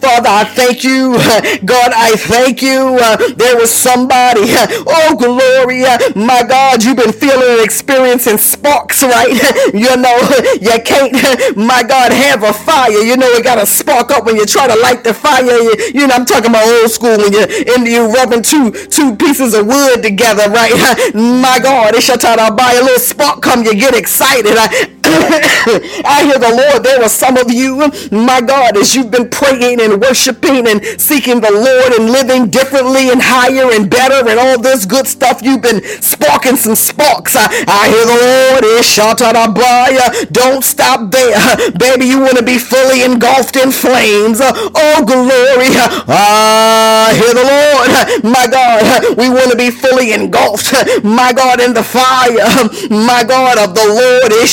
[0.00, 1.14] Father, I thank you
[1.64, 2.98] God, I thank you.
[3.00, 4.42] Uh, there was somebody.
[4.86, 5.82] oh, glory.
[6.14, 9.30] my God, you've been feeling and experiencing sparks, right?
[9.74, 10.18] you know,
[10.60, 11.12] you can't,
[11.56, 12.90] my God, have a fire.
[13.02, 15.44] You know, it got to spark up when you try to light the fire.
[15.44, 19.16] You, you know, I'm talking about old school when you're in you rubbing two two
[19.16, 20.72] pieces of wood together, right?
[21.14, 24.54] my God, it's your time to buy a little spark come, you get excited.
[24.56, 24.68] I
[26.24, 26.84] hear the Lord.
[26.84, 31.31] There are some of you, my God, as you've been praying and worshiping and seeking
[31.40, 35.62] the Lord and living differently and higher and better and all this good stuff, you've
[35.62, 37.36] been sparking some sparks.
[37.36, 40.30] I, I hear the Lord is shatarabaya.
[40.32, 41.38] Don't stop there.
[41.78, 44.40] Baby, you want to be fully engulfed in flames.
[44.42, 45.72] Oh, glory.
[46.08, 47.88] I hear the Lord.
[48.24, 50.72] My God, we want to be fully engulfed.
[51.04, 52.44] My God, in the fire.
[52.90, 54.50] My God, of the Lord is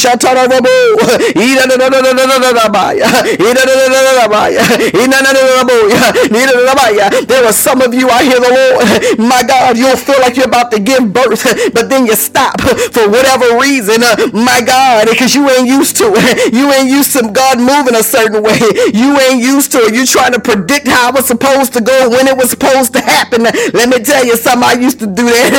[7.28, 9.20] there are some of you, I hear the Lord.
[9.20, 13.10] My God, you'll feel like you're about to give birth, but then you stop for
[13.10, 14.02] whatever reason.
[14.34, 16.54] My God, because you ain't used to it.
[16.54, 18.60] You ain't used to God moving a certain way.
[18.94, 19.94] You ain't used to it.
[19.94, 23.02] You trying to predict how it was supposed to go, when it was supposed to
[23.02, 23.44] happen.
[23.44, 24.68] Let me tell you something.
[24.68, 25.50] I used to do that.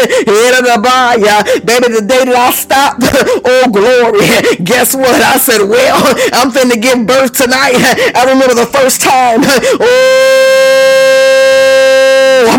[1.64, 3.03] Baby, the day that I stopped,
[3.44, 4.27] oh glory.
[4.64, 5.20] Guess what?
[5.23, 5.99] I said, well,
[6.33, 7.77] I'm finna give birth tonight.
[8.14, 9.40] I remember the first time.
[9.81, 10.50] Oh,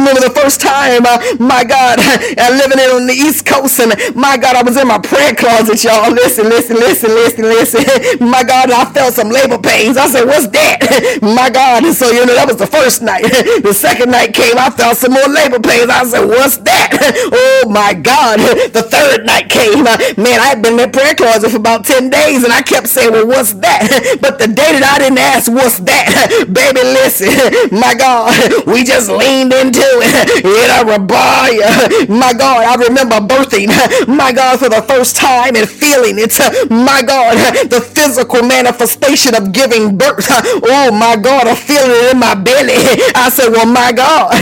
[0.01, 1.99] remember the first time, uh, my God,
[2.37, 5.33] I living in on the East Coast, and my God, I was in my prayer
[5.33, 6.11] closet, y'all.
[6.11, 7.81] Listen, listen, listen, listen, listen.
[8.21, 9.97] My God, I felt some labor pains.
[9.97, 13.23] I said, "What's that?" My God, and so you know that was the first night.
[13.61, 15.89] The second night came, I felt some more labor pains.
[15.89, 16.89] I said, "What's that?"
[17.33, 18.39] Oh my God,
[18.73, 19.83] the third night came.
[19.83, 22.87] Man, I had been in the prayer closet for about ten days, and I kept
[22.87, 27.29] saying, "Well, what's that?" But the day that I didn't ask, "What's that?" Baby, listen,
[27.71, 28.31] my God,
[28.65, 29.90] we just leaned into it.
[31.63, 36.17] Uh, my God, I remember birthing, uh, my God, for the first time and feeling
[36.19, 36.39] it.
[36.39, 37.36] Uh, my God,
[37.69, 40.27] the physical manifestation of giving birth.
[40.63, 42.75] Oh my God, I feel it in my belly.
[43.15, 44.34] I said, well, my God.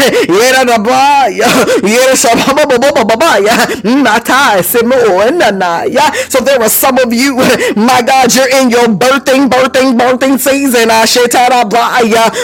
[6.30, 7.36] So there are some of you,
[7.76, 10.90] my God, you're in your birthing, birthing, birthing season.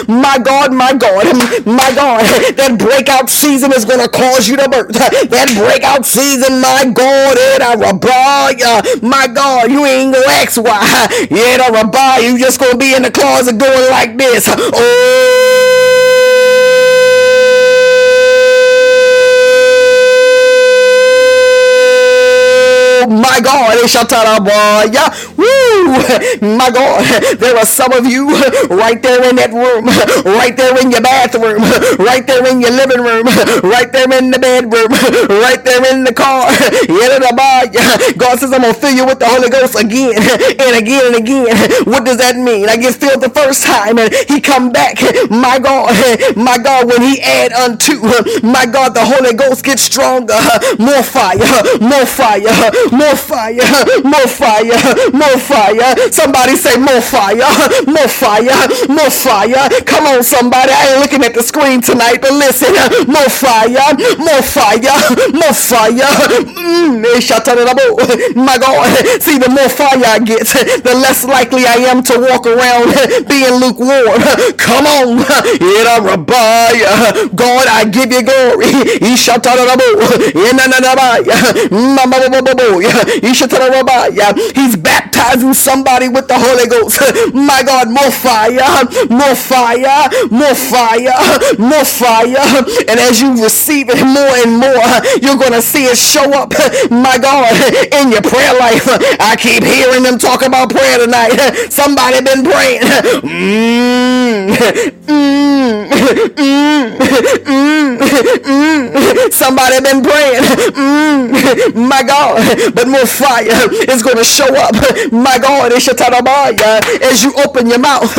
[0.08, 1.26] My God, my God,
[1.66, 2.24] my God,
[2.56, 4.96] that breakout season is going to cause you to birth.
[5.36, 7.92] That breakout season, my God, it a
[8.64, 10.80] uh, My God, you ain't going to ask why.
[11.30, 14.48] It a You just going to be in the closet going like this.
[14.48, 15.55] Oh.
[23.36, 23.76] My God,
[25.36, 25.46] Woo!
[26.56, 27.04] My God,
[27.38, 28.28] there are some of you
[28.70, 29.86] right there in that room,
[30.24, 31.62] right there in your bathroom,
[32.00, 33.26] right there in your living room,
[33.62, 34.88] right there in the bedroom,
[35.42, 36.48] right there in the car.
[38.16, 41.16] God says, I'm going to fill you with the Holy Ghost again and again and
[41.16, 41.56] again.
[41.84, 42.68] What does that mean?
[42.68, 45.00] I get filled the first time and he come back.
[45.30, 45.92] My God,
[46.36, 48.00] my God, when he add unto,
[48.42, 50.38] my God, the Holy Ghost gets stronger.
[50.78, 51.38] More fire,
[51.80, 52.54] more fire,
[52.92, 53.25] more fire,
[54.04, 54.76] more fire,
[55.12, 55.94] more fire.
[56.12, 57.46] Somebody say more fire,
[57.86, 58.54] more fire,
[58.88, 59.68] more fire.
[59.84, 60.72] Come on, somebody.
[60.72, 62.72] I ain't looking at the screen tonight, but listen,
[63.06, 64.94] more fire, more fire,
[65.34, 66.10] more fire.
[66.56, 67.02] Mm,
[68.36, 68.86] my God,
[69.22, 70.46] see, the more fire I get,
[70.84, 72.94] the less likely I am to walk around
[73.28, 74.20] being lukewarm.
[74.56, 75.24] Come on.
[77.34, 78.70] God, I give you glory.
[84.54, 87.00] He's baptizing somebody with the Holy Ghost.
[87.34, 91.14] My God, more fire, more fire, more fire,
[91.58, 92.64] more fire.
[92.88, 94.86] And as you receive it more and more,
[95.22, 96.52] you're going to see it show up,
[96.90, 97.52] my God,
[97.92, 98.86] in your prayer life.
[99.20, 101.36] I keep hearing them talk about prayer tonight.
[101.70, 102.82] Somebody been praying.
[103.22, 104.56] Mm,
[105.06, 105.88] mm,
[108.44, 109.32] mm.
[109.32, 110.42] Somebody been praying.
[111.88, 112.42] My God,
[112.74, 114.74] but more fire is going to show up.
[115.12, 118.10] My God, as you open your mouth,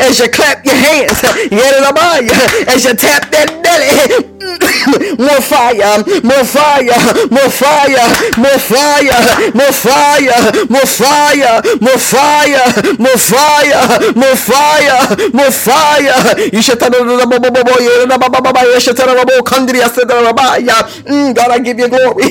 [0.00, 1.22] as you clap your hands,
[2.68, 4.26] as you tap that belly,
[5.18, 6.96] more fire, more fire,
[7.30, 8.06] more fire,
[8.38, 9.20] more fire,
[9.54, 13.82] more fire, more fire, more fire, more fire,
[14.16, 15.00] more fire,
[15.32, 16.18] more fire.
[16.52, 16.90] You should tell
[21.10, 22.28] mm, God, I give you glory.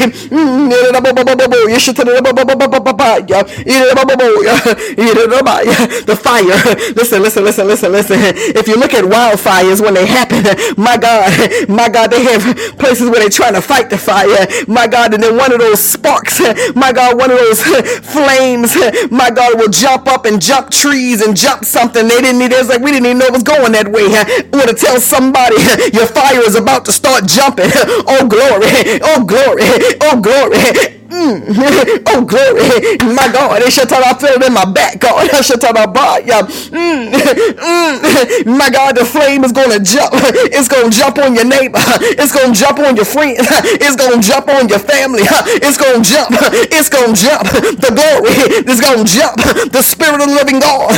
[6.06, 6.44] The fire.
[6.96, 8.18] Listen, listen, listen, listen, listen.
[8.56, 10.44] If you look at wildfires when they happen,
[10.78, 11.32] my God,
[11.70, 12.44] my God, they have
[12.78, 14.48] places where they're trying to fight the fire.
[14.68, 16.40] My God, and then one of those sparks,
[16.76, 18.76] my God, one of those flames,
[19.12, 22.08] my God, will jump up and jump trees and jump something.
[22.08, 24.06] They didn't need, it was like, we didn't even know it was going that way.
[24.14, 25.56] I want to tell somebody
[25.94, 27.70] your fire is about to start jumping.
[28.08, 29.00] Oh, glory.
[29.04, 29.39] Oh, glory.
[30.02, 30.99] Oh, glory.
[31.10, 32.00] Mm.
[32.12, 32.98] Oh, glory.
[33.14, 33.62] My God.
[33.62, 35.30] It shall I feel it in my back, God.
[35.34, 36.42] I shall tell about yeah.
[36.42, 37.10] Mm.
[37.60, 38.58] Mm.
[38.58, 40.14] My God, the flame is going to jump.
[40.54, 41.80] It's going to jump on your neighbor.
[42.18, 43.38] It's going to jump on your friend.
[43.40, 45.24] It's going to jump on your family.
[45.62, 46.32] It's going to jump.
[46.72, 47.46] It's going to jump.
[47.78, 48.34] The glory
[48.70, 49.38] is going to jump.
[49.72, 50.90] The spirit of the living God.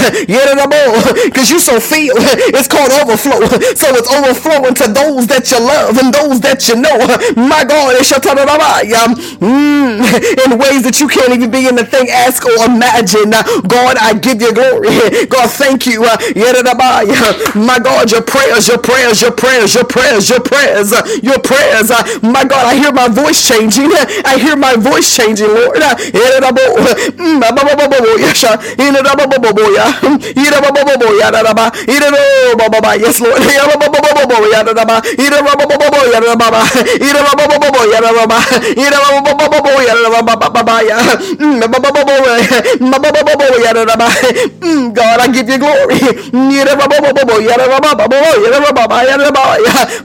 [1.26, 2.16] Because you so feel.
[2.56, 3.42] It's called overflow.
[3.76, 6.98] So it's overflowing to those that you love and those that you know.
[7.36, 9.08] My God, it shall tell about yeah.
[9.42, 10.01] Mm
[10.46, 13.32] in ways that you can't even begin to think, ask, or imagine.
[13.68, 14.90] God, I give you glory.
[15.28, 16.02] God, thank you.
[17.56, 20.92] My God, your prayers, your prayers, your prayers, your prayers, your prayers,
[21.22, 21.92] your prayers.
[22.22, 23.92] My God, I hear my voice changing.
[24.26, 25.78] I hear my voice changing, Lord.
[33.02, 33.42] Yes, Lord.
[44.94, 46.00] God, I give you glory.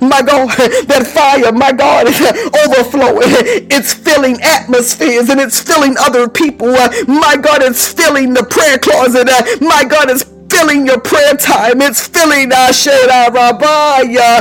[0.00, 0.50] My God,
[0.88, 2.20] that fire, my God, is
[2.66, 3.28] overflowing.
[3.70, 6.72] It's filling atmospheres and it's filling other people.
[7.08, 9.28] My God, it's filling the prayer closet.
[9.60, 11.82] My God, it's filling your prayer time.
[11.82, 14.40] It's filling Ashera Rabaya.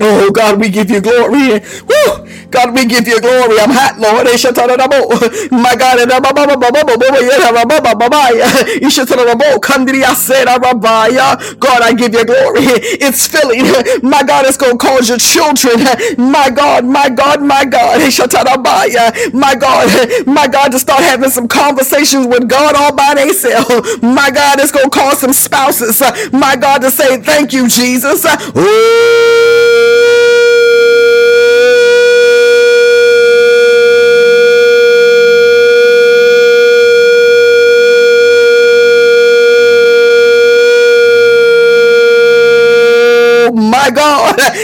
[0.00, 1.60] Oh God, we give you glory.
[1.88, 2.23] Woo!
[2.54, 3.58] God, we give you glory.
[3.60, 4.26] I'm hot, Lord.
[5.52, 5.98] My God,
[11.60, 12.64] God, I give you glory.
[13.06, 13.64] It's filling.
[14.08, 15.78] My God, it's going to cause your children.
[16.18, 18.00] My God, my God, my God.
[19.34, 24.02] My God, my God, to start having some conversations with God all by themselves.
[24.02, 26.02] My God, it's going to cause some spouses.
[26.32, 28.24] My God, to say thank you, Jesus.
[28.56, 30.53] Ooh.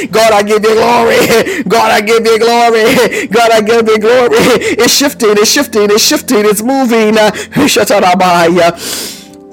[0.09, 1.65] God, I give you glory.
[1.65, 3.29] God, I give you glory.
[3.29, 4.39] God, I give you glory.
[4.79, 7.17] It's shifting, it's shifting, it's shifting, it's moving.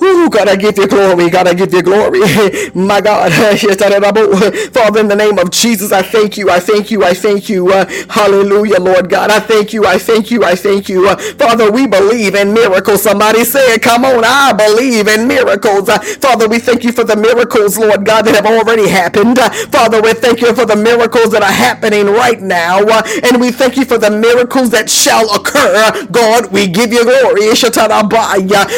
[0.04, 1.30] Ooh, God, I give you glory.
[1.30, 2.22] God, I give you glory.
[2.76, 3.32] My God.
[3.34, 6.50] Father, in the name of Jesus, I thank you.
[6.52, 7.04] I thank you.
[7.04, 7.72] I thank you.
[7.72, 9.32] Uh, hallelujah, Lord God.
[9.32, 9.86] I thank you.
[9.86, 10.44] I thank you.
[10.44, 11.08] I thank you.
[11.10, 13.04] Uh, Father, we believe in miracles.
[13.04, 14.24] Somebody say Come on.
[14.26, 15.90] I believe in miracles.
[15.90, 19.40] Uh, Father, we thank you for the miracles, Lord God, that have already happened.
[19.40, 22.80] Uh, Father, we thank you for the miracles that are happening right now.
[22.84, 25.92] Uh, and we thank you for the miracles that shall occur.
[26.12, 27.50] God, we give you glory.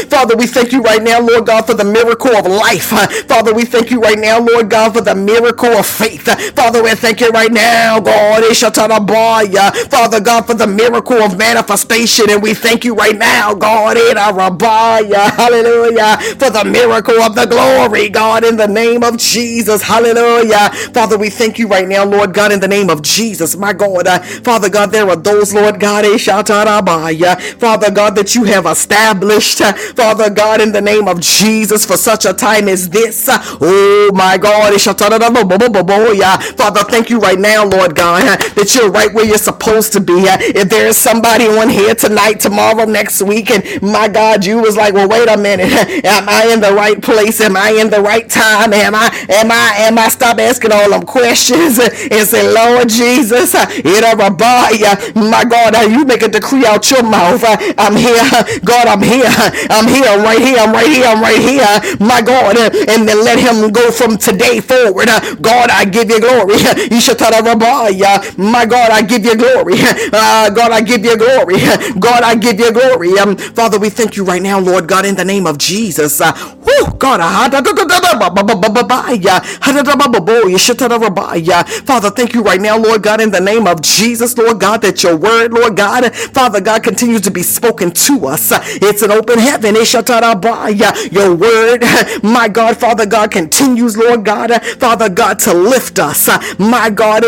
[0.09, 2.85] Father, we thank you right now now, Lord God, for the miracle of life.
[3.27, 6.25] Father, we thank you right now, Lord God, for the miracle of faith.
[6.55, 8.43] Father, we thank you right now, God.
[9.89, 12.29] Father God, for the miracle of manifestation.
[12.29, 13.97] And we thank you right now, God.
[13.97, 15.31] In Arabaya.
[15.31, 16.17] Hallelujah.
[16.39, 19.81] For the miracle of the glory, God, in the name of Jesus.
[19.83, 20.69] Hallelujah.
[20.93, 23.55] Father, we thank you right now, Lord God, in the name of Jesus.
[23.55, 24.07] My God.
[24.43, 26.05] Father God, there are those, Lord God,
[27.59, 29.59] Father God, that you have established.
[29.95, 33.27] Father God, in the name name of Jesus for such a time as this.
[33.31, 34.79] Oh my God.
[34.81, 40.13] Father, thank you right now, Lord God, that you're right where you're supposed to be.
[40.15, 44.75] If there is somebody on here tonight, tomorrow, next week, and my God, you was
[44.75, 45.71] like, well, wait a minute.
[46.05, 47.39] Am I in the right place?
[47.41, 48.73] Am I in the right time?
[48.73, 53.53] Am I, am I, am I stop asking all them questions and say, Lord Jesus,
[55.15, 57.43] my God, you make a decree out your mouth.
[57.77, 58.19] I'm here.
[58.65, 59.29] God, I'm here.
[59.69, 60.05] I'm here.
[60.07, 60.57] I'm right here.
[60.59, 61.05] I'm right here.
[61.07, 65.07] I'm right here, my God, and then let him go from today forward.
[65.41, 66.55] God, I give you glory.
[68.37, 69.75] My God, I give you glory.
[69.77, 71.55] Uh, God, I give you glory.
[71.99, 73.17] God, I give you glory.
[73.19, 76.21] Um, Father, we thank you right now, Lord God, in the name of Jesus.
[76.21, 76.33] Uh,
[76.63, 77.21] whew, God,
[81.85, 85.03] Father, thank you right now, Lord God, in the name of Jesus, Lord God, that
[85.03, 88.51] your word, Lord God, Father God, continues to be spoken to us.
[88.81, 89.75] It's an open heaven.
[91.11, 91.83] Your word,
[92.23, 96.27] my God, Father God, continues, Lord God, Father God, to lift us.
[96.59, 97.23] My God,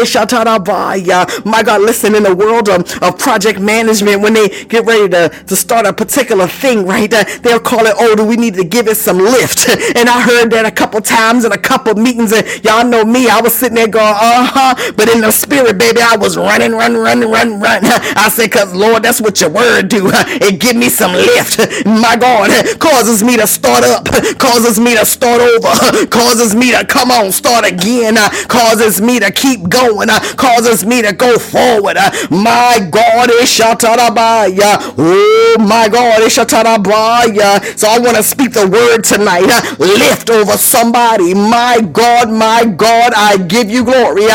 [1.46, 5.30] my God, listen, in the world of, of project management, when they get ready to,
[5.48, 7.10] to start a particular thing, right,
[7.44, 9.68] they'll call it, oh, do we need to give it some lift?
[9.96, 13.30] And I heard that a couple times in a couple meetings, and y'all know me,
[13.30, 16.98] I was sitting there going, uh-huh, but in the spirit, baby, I was running, running,
[17.00, 17.82] running, running, run.
[17.84, 20.10] I said, because, Lord, that's what your word do.
[20.42, 21.60] It give me some lift.
[21.86, 22.50] My God,
[22.80, 24.06] causes me to to start up,
[24.40, 28.16] causes me to start over, causes me to come on, start again,
[28.48, 31.98] causes me to keep going, causes me to go forward.
[32.30, 34.94] My God is Shatarabaya.
[34.98, 37.78] Oh my God is Shatarabaya.
[37.78, 39.48] So I want to speak the word tonight.
[39.80, 41.34] Lift over somebody.
[41.34, 44.28] My God, my God, I give you glory.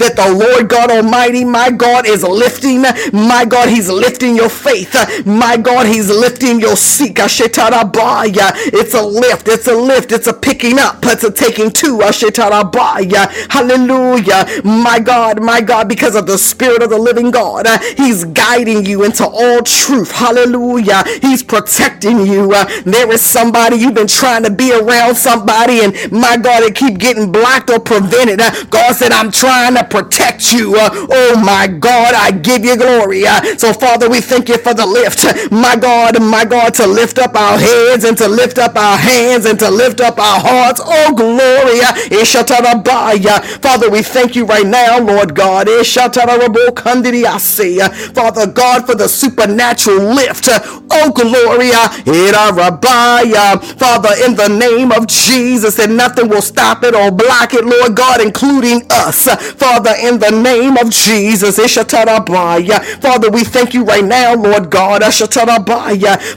[0.00, 2.82] That the Lord God Almighty, my God, is lifting.
[3.12, 4.94] My God, He's lifting your faith.
[5.26, 7.18] My God, He's lifting your seek.
[7.18, 9.48] It's a lift.
[9.48, 10.12] It's a lift.
[10.12, 10.98] It's a picking up.
[11.04, 12.00] It's a taking to.
[13.50, 14.46] Hallelujah.
[14.64, 17.66] My God, my God, because of the Spirit of the living God,
[17.96, 20.12] He's guiding you into all truth.
[20.12, 21.04] Hallelujah.
[21.22, 22.48] He's protecting you.
[22.84, 26.98] There is somebody you've been trying to be around somebody, and my God, it keep
[26.98, 28.40] getting blocked or prevented.
[28.70, 30.74] God said, I'm trying to protect you.
[30.76, 33.24] Oh my God, I give you glory.
[33.58, 35.24] So, Father, we thank you for the lift.
[35.50, 39.46] My God, my God, to lift up our heads and to lift up our hands
[39.46, 40.80] and to lift up our hearts.
[40.84, 41.80] Oh, glory.
[43.60, 45.68] Father, we thank you right now, Lord God.
[45.68, 45.84] Father
[48.46, 50.48] God, for the supernatural lift.
[50.92, 51.88] Oh, Gloria.
[53.78, 57.96] Father, in the name of Jesus, and nothing will stop it or block it, Lord
[57.96, 59.24] God, including us.
[59.54, 61.58] Father, in the name of Jesus.
[63.00, 65.02] Father, we thank you right now, Lord God.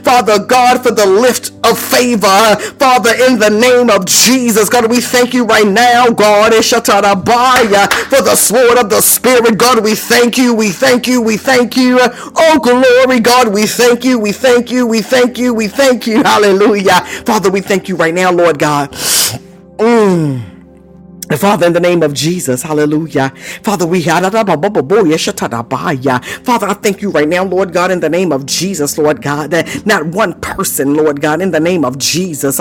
[0.02, 2.56] Father God, for the lift of favor.
[2.78, 8.36] Father, in the name of Jesus, God, we thank you right now, God, for the
[8.36, 9.58] sword of the Spirit.
[9.58, 11.98] God, we thank you, we thank you, we thank you.
[12.00, 16.22] Oh, glory, God, we thank you, we thank you, we thank you, we thank you.
[16.22, 17.00] Hallelujah.
[17.26, 18.92] Father, we thank you right now, Lord God.
[19.78, 20.53] Mm.
[21.32, 23.30] Father, in the name of Jesus, hallelujah.
[23.62, 24.02] Father, we
[26.44, 29.50] Father, I thank you right now, Lord God, in the name of Jesus, Lord God,
[29.52, 32.58] that not one person, Lord God, in the name of Jesus,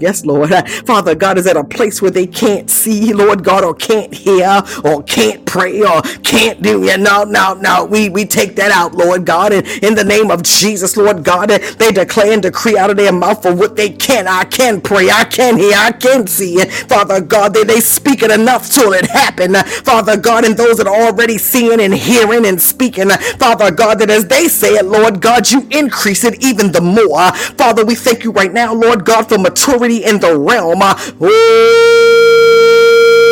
[0.00, 0.50] yes, Lord,
[0.86, 4.62] Father God is at a place where they can't see, Lord God, or can't hear,
[4.84, 8.94] or can't pray, or can't do, yeah, no, no, no, we, we take that out,
[8.94, 12.90] Lord God, and in the name of Jesus, Lord God, they declare and decree out
[12.90, 16.26] of their mouth for what they can, I can pray, I can hear, I can
[16.26, 16.70] see it.
[16.72, 19.54] Father God, they, they speak it enough till it happen.
[19.54, 24.10] Father God, and those that are already seeing and hearing and speaking, Father God, that
[24.10, 27.32] as they say it, Lord God, you increase it even the more.
[27.56, 30.82] Father, we thank you right now, Lord God, for maturity in the realm.
[31.22, 33.25] Ooh.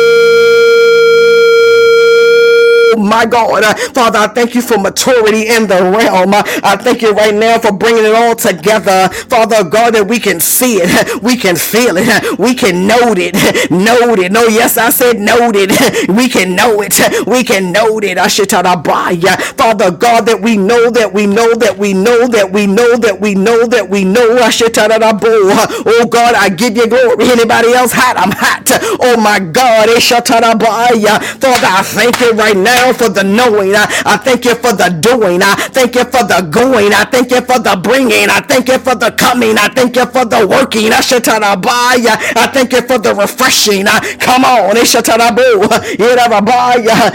[2.97, 3.63] My God.
[3.63, 6.33] Uh, Father, I thank you for maturity in the realm.
[6.33, 9.09] I thank you right now for bringing it all together.
[9.29, 13.35] Father God, that we can see it, we can feel it, we can note it,
[13.71, 14.31] note it.
[14.31, 15.71] No, yes, I said note it.
[16.09, 18.17] We can know it, we can note it.
[18.17, 18.63] I should tell
[19.57, 23.19] Father God, that we know that we know that we know that we know that
[23.21, 24.37] we know that we know.
[24.37, 24.89] I should tell
[25.85, 27.31] Oh God, I give you glory.
[27.31, 28.15] Anybody else hot?
[28.17, 28.67] I'm hot.
[29.01, 29.89] Oh my God.
[31.39, 33.75] Father, I thank you right now for the knowing.
[33.75, 35.41] I, I thank you for the doing.
[35.41, 36.93] I thank you for the going.
[36.93, 38.29] I thank you for the bringing.
[38.29, 39.57] I thank you for the coming.
[39.57, 40.91] I thank you for the working.
[40.93, 43.85] I I thank you for the refreshing.
[44.19, 44.75] Come on.
[44.75, 45.67] Ishatarabu.
[45.97, 47.11] Irabaya.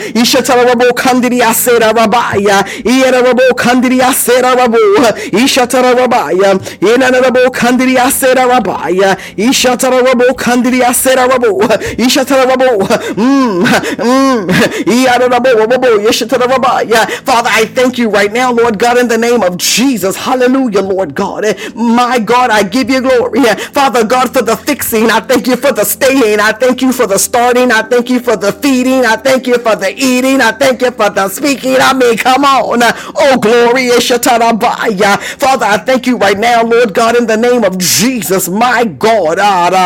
[17.25, 20.17] Father, I thank you right now, Lord God, in the name of Jesus.
[20.17, 21.45] Hallelujah, Lord God.
[21.75, 23.43] My God, I give you glory.
[23.73, 25.11] Father God, for the fixing.
[25.11, 26.41] I thank you for the staying.
[26.41, 27.71] I thank you for the starting.
[27.73, 29.05] I thank you for the feeding.
[29.07, 30.41] I thank you for the eating.
[30.41, 31.77] I thank you for the speaking.
[31.81, 32.81] I mean, come on.
[33.17, 33.89] Oh, glory.
[33.91, 38.49] Father, I thank you right now, Lord God, in the name of Jesus.
[38.49, 39.39] My God.
[39.39, 39.77] Father,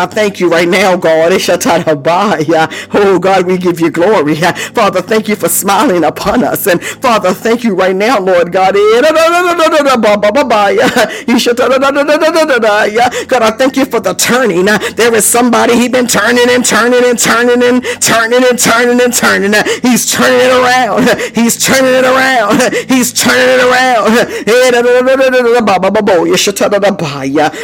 [0.00, 1.32] I thank you right now, God.
[2.94, 4.34] Oh God, we give you glory.
[4.36, 6.66] Father, thank you for smiling upon us.
[6.66, 8.74] And Father, thank you right now, Lord God.
[8.74, 8.76] God,
[13.42, 14.64] I thank you for the turning.
[14.96, 19.12] There is somebody he been turning and turning and turning and turning and turning and
[19.14, 19.52] turning.
[19.82, 21.08] He's turning it around.
[21.34, 22.60] He's turning it around.
[22.88, 24.16] He's turning it around.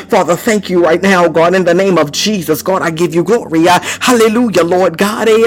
[0.09, 2.63] Father, thank you right now, God, in the name of Jesus.
[2.63, 3.65] God, I give you glory.
[3.67, 4.52] Hallelujah.
[4.55, 5.29] Hallelujah, Lord God.
[5.29, 5.45] Eh,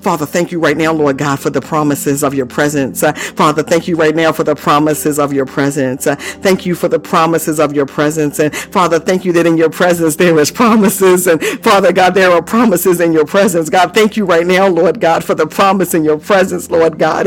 [0.00, 3.02] Father, thank you right now, Lord God, for the promises of your presence.
[3.36, 6.04] Father, thank you right now for the promises of your presence.
[6.06, 8.38] Thank you for the promises of your presence.
[8.38, 11.26] And Father, thank you that in your presence there is promises.
[11.26, 13.70] And Father God, there are promises in your presence.
[13.70, 17.26] God, thank you right now, Lord God, for the promise in your presence, Lord God.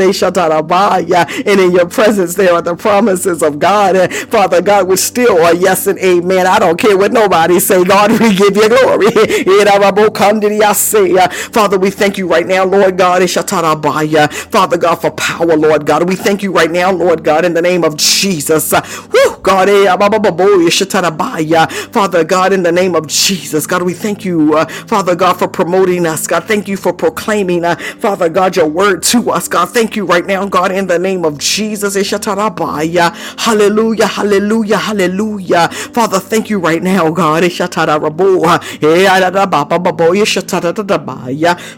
[1.28, 3.96] And in your presence there are the promises of God.
[3.96, 6.46] And Father God, we still are yes and amen.
[6.46, 7.84] I don't care what nobody say.
[7.84, 9.08] God, we give you glory.
[11.52, 13.28] Father, we thank you right now, Lord God.
[13.30, 16.08] Father God, for power, Lord God.
[16.08, 18.72] We thank you right now, Lord God, in the name of Jesus.
[18.72, 19.68] Woo, God,
[21.92, 25.48] Father God, in the name of Jesus, God, we thank you, uh, Father God, for
[25.48, 26.26] promoting us.
[26.26, 29.48] God, thank you for proclaiming, uh, Father God, your word to us.
[29.48, 31.94] God, thank you right now, God, in the name of Jesus.
[33.38, 35.68] Hallelujah, hallelujah, hallelujah.
[35.70, 37.44] Father, thank you right now, God.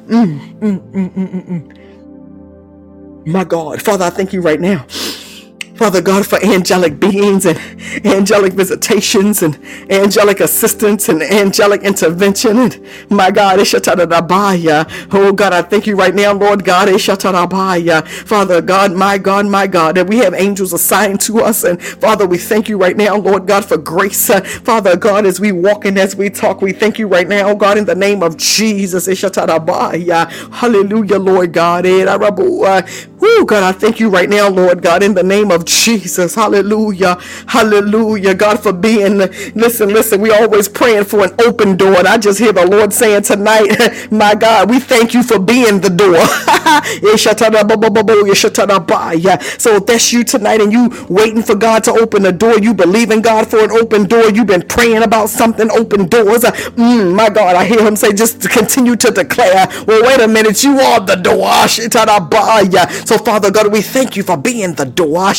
[0.09, 1.11] Mm, mm, mm,
[3.27, 4.87] My God, Father, I thank you right now.
[5.77, 7.59] Father God, for angelic beings and
[8.07, 9.59] angelic visitations and
[9.91, 12.59] angelic assistance and angelic intervention.
[12.59, 16.89] And my God, oh God, I thank you right now, Lord God,
[18.27, 21.65] Father God, my God, my God, that we have angels assigned to us.
[21.65, 24.31] And Father, we thank you right now, Lord God, for grace.
[24.31, 27.55] Uh, Father God, as we walk and as we talk, we thank you right now,
[27.55, 29.07] God, in the name of Jesus.
[30.53, 31.87] Hallelujah, Lord God.
[33.27, 36.35] Oh God, I thank you right now, Lord God, in the name of Jesus.
[36.37, 37.17] Hallelujah.
[37.49, 38.35] Hallelujah.
[38.35, 39.19] God, for being,
[39.55, 41.95] listen, listen, we always praying for an open door.
[41.99, 45.81] And I just hear the Lord saying tonight, my God, we thank you for being
[45.81, 46.19] the door.
[49.59, 52.75] so if that's you tonight and you waiting for God to open the door, you
[52.75, 56.43] believe in God for an open door, you've been praying about something, open doors.
[56.43, 60.63] Mm, my God, I hear him say, just continue to declare, well, wait a minute,
[60.63, 61.49] you are the door.
[63.07, 65.33] So Father God, we thank you for being the door.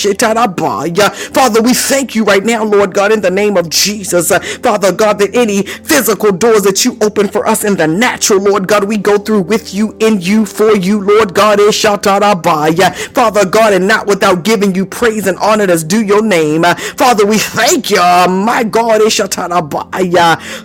[1.34, 4.32] Father, we thank you right now, Lord God, in the name of Jesus.
[4.32, 8.40] Uh, Father God, that any physical doors that you open for us in the natural,
[8.42, 13.46] Lord God, we go through with you, in you, for you, Lord God, is Father
[13.46, 16.66] God, and not without giving you praise and honor as do your name.
[16.66, 19.18] Uh, Father, we thank you, my God, is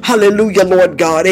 [0.03, 1.27] Hallelujah, Lord God.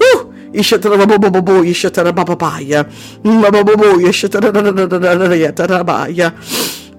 [0.00, 0.33] Woo!
[0.54, 0.96] Ishatara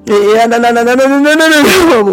[0.06, 0.18] babo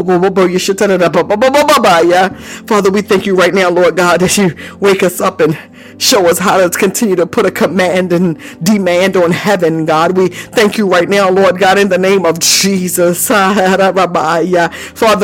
[0.03, 1.37] babo ishatara baba baya.
[1.37, 2.31] Babo babo ishatara yatara baya.
[2.67, 5.59] Father, we thank you right now, Lord God, as you wake us up and
[5.99, 10.17] Show us how to continue to put a command and demand on heaven, God.
[10.17, 13.29] We thank you right now, Lord God, in the name of Jesus.
[13.29, 13.93] Father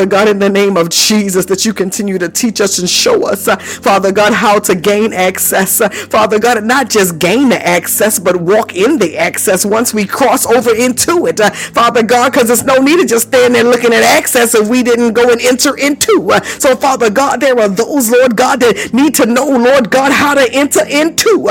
[0.06, 3.48] God, in the name of Jesus, that you continue to teach us and show us,
[3.48, 5.80] uh, Father God, how to gain access.
[5.80, 10.06] Uh, Father God, not just gain the access, but walk in the access once we
[10.06, 11.40] cross over into it.
[11.40, 14.82] Uh, Father God, because no need to just stand there looking at access if we
[14.82, 16.30] didn't go and enter into.
[16.58, 20.34] So, Father God, there are those, Lord God, that need to know, Lord God, how
[20.34, 21.46] to enter into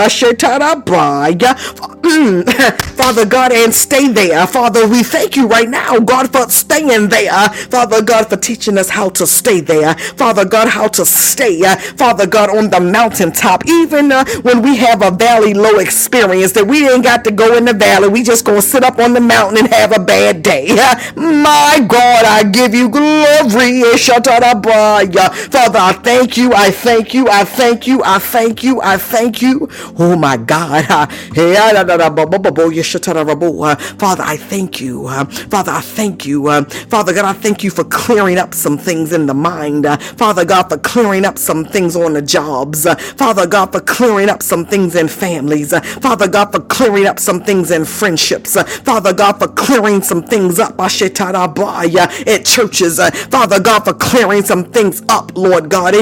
[0.86, 1.58] briga.
[2.98, 4.46] Father God, and stay there.
[4.48, 7.50] Father, we thank you right now, God, for staying there.
[7.50, 9.96] Father God, for teaching us how to stay there.
[9.96, 13.66] Father God, how to stay, uh, Father God, on the mountaintop.
[13.68, 17.56] Even uh, when we have a valley low experience, that we ain't got to go
[17.58, 18.10] in the valley.
[18.10, 20.68] We just gonna sit up on the mountain and have a bad day.
[21.16, 23.84] My God, I give you glory.
[23.84, 23.98] Eh,
[25.52, 26.54] Father, I thank you.
[26.54, 27.28] I thank you.
[27.30, 28.02] I thank you.
[28.04, 28.82] I thank you.
[28.82, 29.70] I thank you.
[30.00, 30.86] Oh my God.
[34.00, 35.08] Father, I thank you.
[35.08, 36.48] Uh, Father, I thank you.
[36.48, 39.86] Uh, Father God, I thank you for clearing up some things in the mind.
[39.86, 42.86] Uh, Father God, for clearing up some things on the jobs.
[43.14, 45.78] Father God, for clearing up some things in families.
[46.00, 48.62] Father God, for clearing up some things in friendships.
[48.82, 50.80] Father God, for clearing some things up
[52.28, 53.00] at churches.
[53.00, 55.96] Uh, Father God, for clearing some things up, Lord God.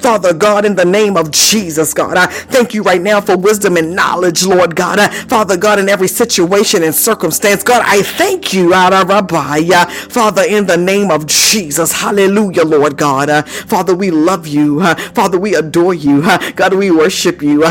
[0.00, 3.76] Father God, in the name of Jesus, God, I thank you right now for wisdom
[3.76, 4.98] and knowledge, Lord God.
[4.98, 10.76] Uh, Father God, in every situation and circumstance, God, I thank you, Father, in the
[10.76, 11.92] name of Jesus.
[11.92, 13.30] Hallelujah, Lord God.
[13.30, 14.82] Uh, Father, we love you.
[15.14, 16.22] Father, we adore you.
[16.56, 17.62] God, we worship you.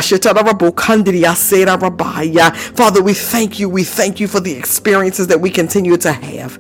[2.76, 3.70] Father, we thank you.
[3.70, 6.60] We thank you for the experiences that we continue to have.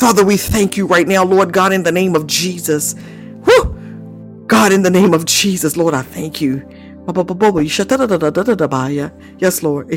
[0.00, 2.96] Father, we thank you right now, Lord God, in the name of Jesus.
[3.44, 4.44] Whew.
[4.48, 6.66] God, in the name of Jesus, Lord, I thank you.
[9.38, 9.88] Yes, Lord.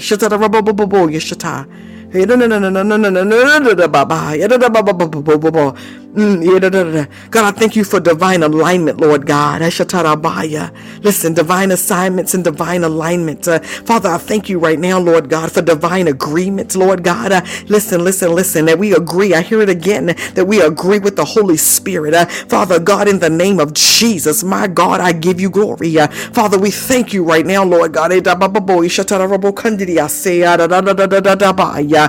[7.31, 9.61] God, I thank you for divine alignment, Lord God.
[11.03, 13.47] Listen, divine assignments and divine alignment.
[13.47, 17.31] Uh, Father, I thank you right now, Lord God, for divine agreements, Lord God.
[17.31, 19.33] Uh, listen, listen, listen, that we agree.
[19.35, 22.13] I hear it again, that we agree with the Holy Spirit.
[22.15, 25.99] Uh, Father God, in the name of Jesus, my God, I give you glory.
[25.99, 28.11] Uh, Father, we thank you right now, Lord God.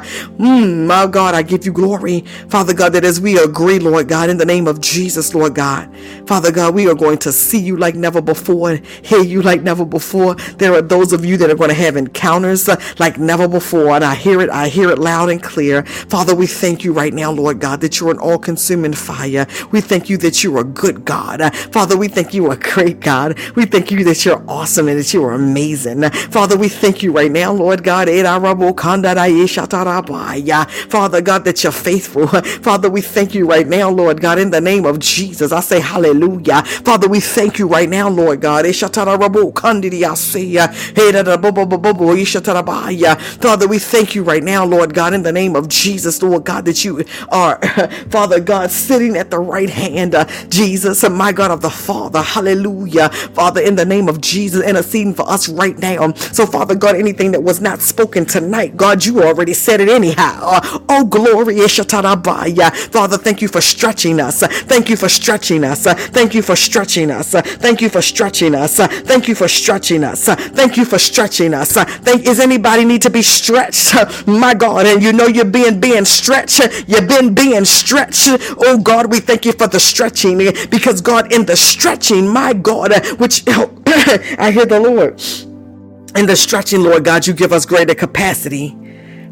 [0.01, 2.23] Mm, my God, I give you glory.
[2.49, 5.91] Father God, that as we agree, Lord God, in the name of Jesus, Lord God,
[6.27, 9.63] Father God, we are going to see you like never before, and hear you like
[9.63, 10.35] never before.
[10.59, 13.91] There are those of you that are going to have encounters uh, like never before.
[13.97, 15.85] And I hear it, I hear it loud and clear.
[15.85, 19.47] Father, we thank you right now, Lord God, that you're an all consuming fire.
[19.73, 21.41] We thank you that you're a good God.
[21.41, 23.39] Uh, Father, we thank you are a great God.
[23.57, 26.03] We thank you that you're awesome and that you are amazing.
[26.11, 28.09] Father, we thank you right now, Lord God.
[30.89, 32.27] Father God, that you're faithful.
[32.29, 35.53] Father, we thank you right now, Lord God, in the name of Jesus.
[35.53, 36.63] I say hallelujah.
[36.65, 38.67] Father, we thank you right now, Lord God.
[43.41, 46.65] Father, we thank you right now, Lord God, in the name of Jesus, Lord God,
[46.67, 47.59] that you are,
[48.11, 52.23] Father God, sitting at the right hand, uh, Jesus, my God of the Father.
[52.23, 53.11] Hallelujah.
[53.11, 56.13] Father, in the name of Jesus, interceding for us right now.
[56.15, 60.61] So, Father God, anything that was not spoken tonight, God, you already said it anyhow.
[60.89, 61.59] Oh, glory.
[61.59, 64.41] Father, thank you for stretching us.
[64.41, 65.85] Thank you for stretching us.
[65.85, 67.33] Thank you for stretching us.
[67.33, 68.77] Thank you for stretching us.
[68.77, 70.27] Thank you for stretching us.
[70.27, 71.73] Thank you for stretching us.
[71.73, 73.95] Thank is anybody need to be stretched?
[74.27, 76.61] My God, and you know you're being being stretched.
[76.87, 78.29] You've been being stretched.
[78.59, 80.39] Oh God, we thank you for the stretching
[80.71, 85.23] because God in the stretching, my God, which I hear the Lord.
[86.17, 88.77] In the stretching, Lord God, you give us greater capacity.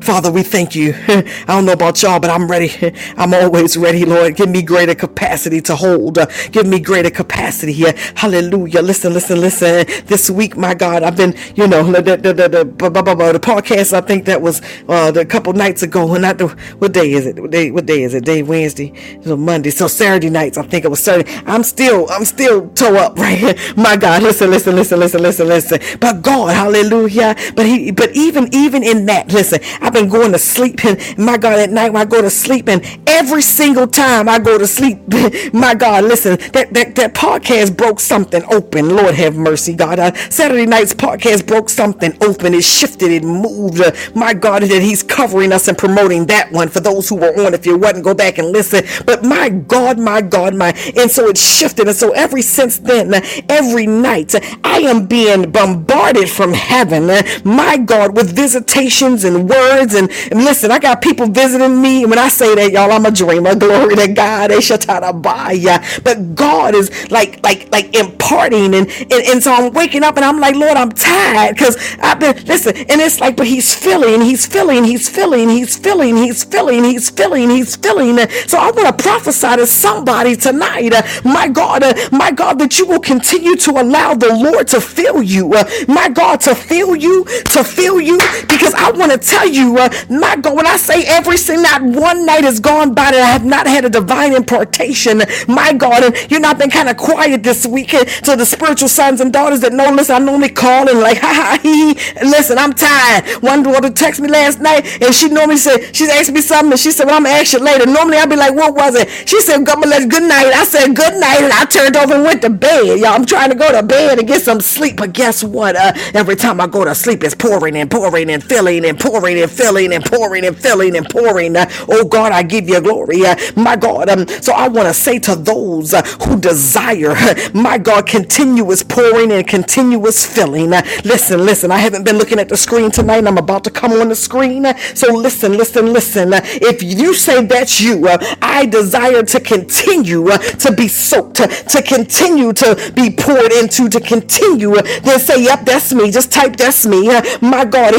[0.03, 0.95] Father, we thank you.
[1.09, 2.71] I don't know about y'all, but I'm ready.
[3.19, 4.37] I'm always ready, Lord.
[4.37, 6.19] Give me greater capacity to hold.
[6.53, 7.95] Give me greater capacity here.
[8.17, 8.83] Hallelujah.
[8.83, 9.87] Listen, listen, listen.
[10.07, 14.01] This week, my God, I've been, you know, the, the, the, the, the podcast, I
[14.03, 16.13] think that was uh, a couple nights ago.
[16.15, 16.49] And not the,
[16.79, 17.41] what day is it?
[17.41, 18.25] What day, what day is it?
[18.25, 18.93] Day Wednesday.
[19.25, 19.71] So Monday.
[19.71, 21.31] So Saturday nights, I think it was Saturday.
[21.47, 23.55] I'm still, I'm still toe up right here.
[23.77, 25.81] My God, listen, listen, listen, listen, listen, listen.
[26.01, 27.37] But God, hallelujah.
[27.57, 31.19] But he, but even, even in that, listen, I I've been going to sleep, and
[31.19, 34.57] my God, at night when I go to sleep, and every single time I go
[34.57, 35.01] to sleep,
[35.53, 38.97] my God, listen, that that, that podcast broke something open.
[38.97, 39.99] Lord have mercy, God.
[39.99, 42.55] Uh, Saturday night's podcast broke something open.
[42.55, 43.83] It shifted, it moved.
[43.83, 47.39] Uh, my God, that He's covering us and promoting that one for those who were
[47.45, 47.53] on.
[47.53, 48.87] If you wasn't, go back and listen.
[49.05, 53.13] But my God, my God, my, and so it shifted, and so every since then,
[53.13, 53.21] uh,
[53.51, 54.35] every night,
[54.65, 59.95] I am being bombarded from heaven, uh, my God, with visitations and words words.
[59.95, 62.03] And, and listen, I got people visiting me.
[62.03, 63.55] And when I say that, y'all, I'm a dreamer.
[63.55, 64.51] Glory to God.
[64.51, 66.03] They shatarabaya.
[66.05, 68.75] But God is like, like, like imparting.
[68.75, 72.21] And, and, and so I'm waking up and I'm like, Lord, I'm tired because I've
[72.21, 76.45] been, listen, and it's like, but he's filling, he's filling, he's filling, he's filling, he's
[76.45, 78.19] filling, he's filling, he's filling.
[78.47, 82.79] So I want to prophesy to somebody tonight, uh, my God, uh, my God, that
[82.79, 86.97] you will continue to allow the Lord to fill you, uh, my God, to fill
[86.97, 88.19] you, to fill you,
[88.49, 89.79] because I want to tell you you.
[89.79, 93.21] Uh, not go when I say every single not one night has gone by that
[93.23, 95.23] I have not had a divine impartation.
[95.49, 98.09] My God, and you're not been kind of quiet this weekend.
[98.25, 101.33] So the spiritual sons and daughters that know, listen, I normally call and like, ha
[101.33, 101.95] ha he.
[102.27, 103.27] Listen, I'm tired.
[103.43, 106.81] One daughter texted me last night and she normally said she's asked me something and
[106.81, 107.87] she said, well, I'm gonna ask you later.
[107.87, 109.09] Normally I'd be like, what was it?
[109.29, 110.47] She said, "Come let's good night.
[110.53, 112.99] I said good night and I turned over and went to bed.
[112.99, 114.97] Y'all, I'm trying to go to bed and get some sleep.
[114.97, 115.77] But guess what?
[115.77, 119.39] Uh, every time I go to sleep, it's pouring and pouring and filling and pouring
[119.41, 121.57] and filling and pouring and filling and pouring.
[121.57, 123.25] Uh, oh God, I give you glory.
[123.25, 124.09] Uh, my God.
[124.09, 128.83] Um, so I want to say to those uh, who desire, uh, my God, continuous
[128.83, 130.73] pouring and continuous filling.
[130.73, 131.71] Uh, listen, listen.
[131.71, 133.27] I haven't been looking at the screen tonight.
[133.27, 134.67] I'm about to come on the screen.
[134.67, 136.31] Uh, so listen, listen, listen.
[136.35, 138.09] If you say that's you,
[138.43, 144.75] I desire to continue to be soaked, to continue to be poured into, to continue.
[145.03, 146.11] then say, yep, that's me.
[146.11, 147.09] Just type that's me.
[147.41, 147.95] my God.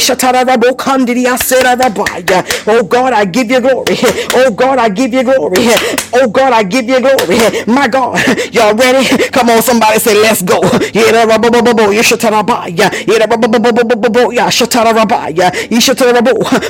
[2.68, 3.98] Oh God, I give you glory.
[4.36, 5.58] Oh God, I give you glory.
[6.14, 7.38] Oh God, I give you glory.
[7.68, 8.18] My God,
[8.54, 9.08] y'all ready?
[9.30, 10.62] Come on, somebody say, let's go.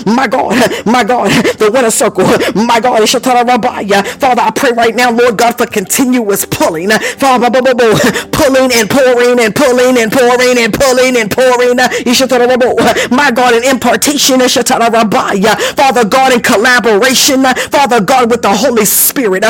[0.06, 2.26] My God, my God, the winner circle.
[2.56, 3.08] My God,
[4.20, 6.90] Father, I pray right now, Lord God, for continuous pulling.
[6.92, 11.78] Father, pulling and pouring and pulling and pouring and pulling and pouring.
[13.12, 14.42] My God, an impartation.
[15.76, 17.44] Father God, in collaboration.
[17.72, 19.44] Father God, with the Holy Spirit.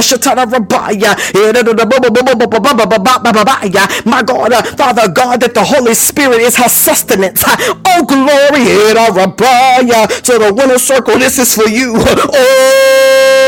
[4.05, 7.43] My God, Father God, that the Holy Spirit is her sustenance.
[7.45, 8.66] Oh, glory
[10.24, 11.18] to the winner circle.
[11.20, 11.93] This is for you.
[11.97, 13.43] Oh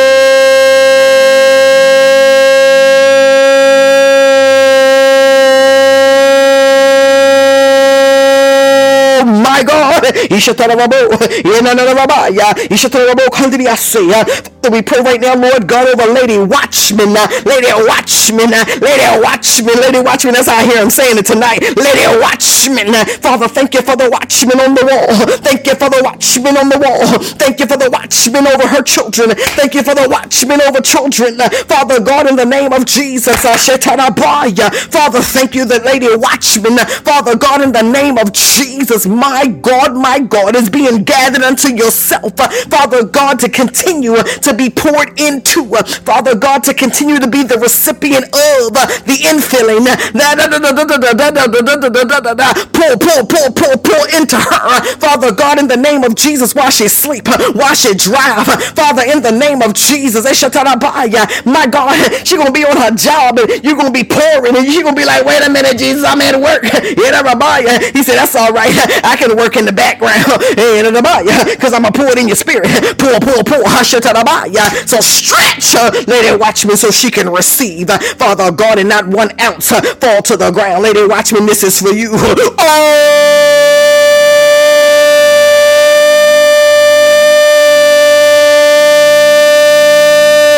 [9.55, 10.03] my God.
[10.37, 10.95] Ishatarabo.
[11.43, 12.55] Yenanarabaya.
[12.69, 13.21] Ishatarabo
[14.69, 14.71] Kandriase.
[14.71, 19.75] We pray right now, Lord God, over Lady Watchman, uh, Lady Watchman, uh, Lady Watchman,
[19.81, 20.33] Lady Watchman.
[20.35, 21.61] That's how I hear him saying it tonight.
[21.77, 22.95] Lady Watchman.
[22.95, 25.15] Uh, Father, thank you for the watchman on the wall.
[25.39, 27.19] Thank you for the watchman on the wall.
[27.39, 29.31] Thank you for the watchman over her children.
[29.55, 31.39] Thank you for the watchman over children.
[31.41, 33.45] Uh, Father God, in the name of Jesus.
[33.45, 33.57] Uh,
[34.91, 36.79] Father, thank you, the Lady Watchman.
[36.79, 41.43] Uh, Father God, in the name of Jesus, my God, my God, is being gathered
[41.43, 42.33] unto yourself.
[42.39, 45.65] Uh, Father God, to continue to be poured into.
[45.75, 49.85] Uh, Father God, to continue to be the recipient of uh, the infilling.
[52.73, 54.83] Pull, pull, pull, pull, pull into her.
[54.99, 58.45] Father God, in the name of Jesus, while she sleep, while she drive.
[58.75, 60.25] Father, in the name of Jesus,
[61.45, 61.95] my God,
[62.25, 65.05] she gonna be on her job and you're gonna be pouring and you're gonna be
[65.05, 66.63] like, wait a minute, Jesus, I'm at work.
[67.93, 68.71] He said, that's all right.
[69.03, 70.23] I can work in the background
[70.55, 72.67] because I'm gonna pour it in your spirit.
[72.97, 73.63] Pour, pour, pour.
[74.85, 77.89] So stretch, her, lady, watch me so she can receive.
[77.89, 80.83] Father God, and not one ounce fall to the ground.
[80.83, 81.39] Lady, watch me.
[81.41, 82.11] This is for you.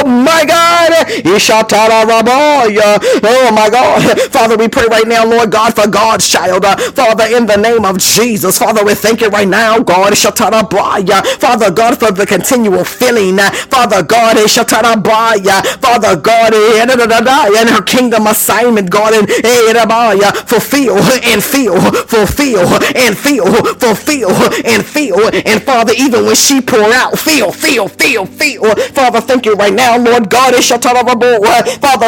[0.03, 0.66] Oh my God.
[3.23, 4.21] Oh my God.
[4.31, 6.65] Father, we pray right now, Lord God, for God's child.
[6.95, 8.57] Father, in the name of Jesus.
[8.59, 10.17] Father, we thank you right now, God.
[10.17, 13.37] Father God, for the continual filling.
[13.37, 14.37] Father God.
[15.81, 19.29] Father God, and her kingdom assignment, God, and
[20.47, 24.31] fulfill and feel, fulfill and feel, fulfill
[24.65, 25.19] and feel.
[25.45, 28.75] And Father, even when she pour out, feel, feel, feel, feel.
[28.93, 30.53] Father, thank you right now, Lord God.
[30.55, 30.61] Father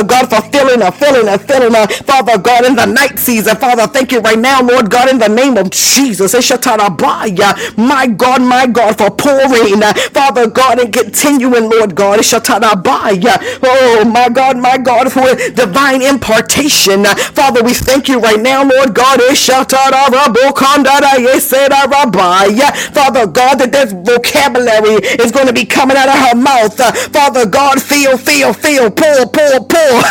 [0.03, 1.87] God, for filling her, filling her, filling her.
[2.05, 3.55] Father God, in the night season.
[3.57, 6.33] Father, thank you right now, Lord God, in the name of Jesus.
[7.77, 9.81] My God, my God, for pouring.
[10.13, 12.19] Father God, and continuing, Lord God.
[12.23, 17.05] Oh, my God, my God, for divine impartation.
[17.05, 19.19] Father, we thank you right now, Lord God.
[22.93, 26.77] Father God, that this vocabulary is going to be coming out of her mouth.
[27.11, 29.79] Father God, feel, feel, feel, pull, pull, pull.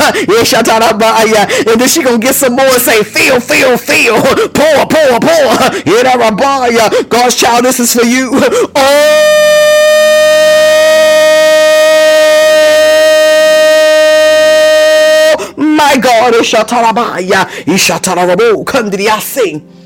[1.30, 5.20] Uh, and then she gonna get some more and say, feel, feel, feel, pull, pull,
[5.20, 5.48] pull.
[6.08, 8.30] Uh, God's child, this is for you.
[8.74, 9.14] Oh
[15.56, 19.77] my God, Ishatarabaya, Ishatarabo, Kandriase.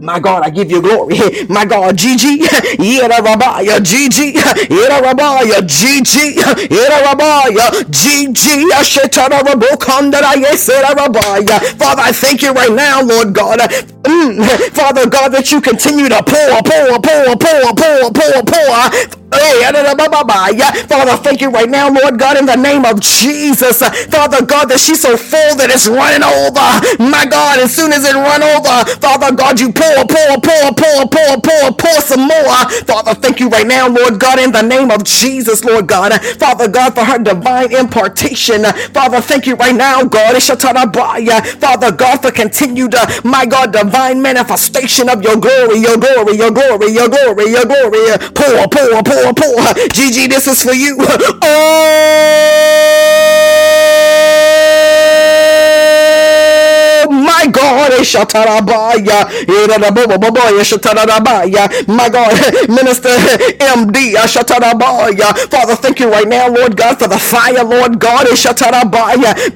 [0.00, 1.18] My God, I give you glory.
[1.50, 2.38] My God, Gigi,
[2.78, 11.60] Yera Rabaya, Gigi, Yera Rabaya, Gigi, Yera Rabaya, Gigi, Ashetara Rabokandara, Yesera Rabaya.
[11.78, 13.60] Father, I thank you right now, Lord God.
[13.60, 21.16] Mm, Father God, that you continue to pour, pour, pour, pour, pour, pour, pour Father,
[21.22, 23.78] thank you right now, Lord God, in the name of Jesus.
[24.10, 26.66] Father God, that she's so full that it's running over.
[26.98, 31.08] My God, as soon as it run over, Father God, you pour, pour, pour, pour,
[31.10, 32.56] pour, pour, pour some more.
[32.90, 36.12] Father, thank you right now, Lord God, in the name of Jesus, Lord God.
[36.38, 38.64] Father God, for her divine impartation.
[38.92, 40.42] Father, thank you right now, God.
[40.42, 46.50] Father God, for continued, uh, my God, divine manifestation of your glory, your glory, your
[46.50, 48.18] glory, your glory, your glory.
[48.34, 49.19] Pour, pour, pour
[49.92, 50.96] Gigi, this is for you.
[51.42, 52.10] Oh
[57.24, 57.92] my God.
[61.88, 62.32] My God,
[62.68, 63.10] Minister
[63.60, 64.14] MD.
[65.50, 68.26] Father, thank you right now, Lord God, for the fire, Lord God,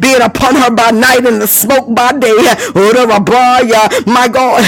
[0.01, 2.35] being upon her by night and the smoke by day.
[4.07, 4.65] My God.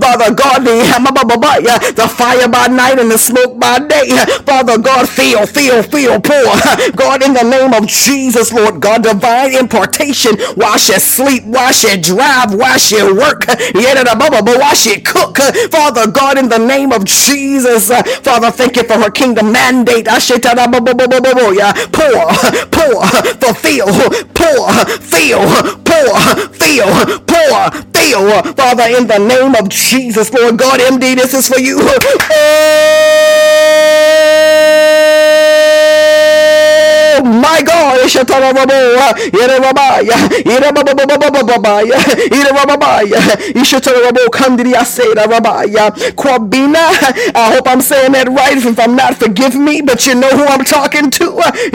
[0.00, 4.08] Father God, the fire by night and the smoke by day.
[4.46, 6.44] Father God, feel, feel, feel, pour.
[6.96, 11.96] God, in the name of Jesus, Lord God, divine impartation while she sleep, while she
[12.00, 15.38] drive, while she work, while she cook.
[15.70, 20.06] Father God, in the name of Jesus, uh, Father, thank you for her kingdom mandate.
[21.92, 22.26] Pour,
[22.70, 23.06] pour,
[23.40, 23.86] fulfill,
[24.34, 25.40] pour, feel,
[25.84, 26.18] pour,
[26.52, 28.42] feel, pour, feel.
[28.54, 31.78] Father, in the name of Jesus, Lord God, MD, this is for you.
[31.80, 33.39] Oh
[37.20, 41.98] Oh my God, Ishatarabaya, Yerabaya, Yerabababababaya,
[42.32, 43.20] Yerababaya,
[43.54, 46.88] Ishatarabo Kandiria Seda Rabaya, Kwabina.
[47.36, 48.56] I hope I'm saying that right.
[48.56, 51.24] If I'm not, forgive me, but you know who I'm talking to.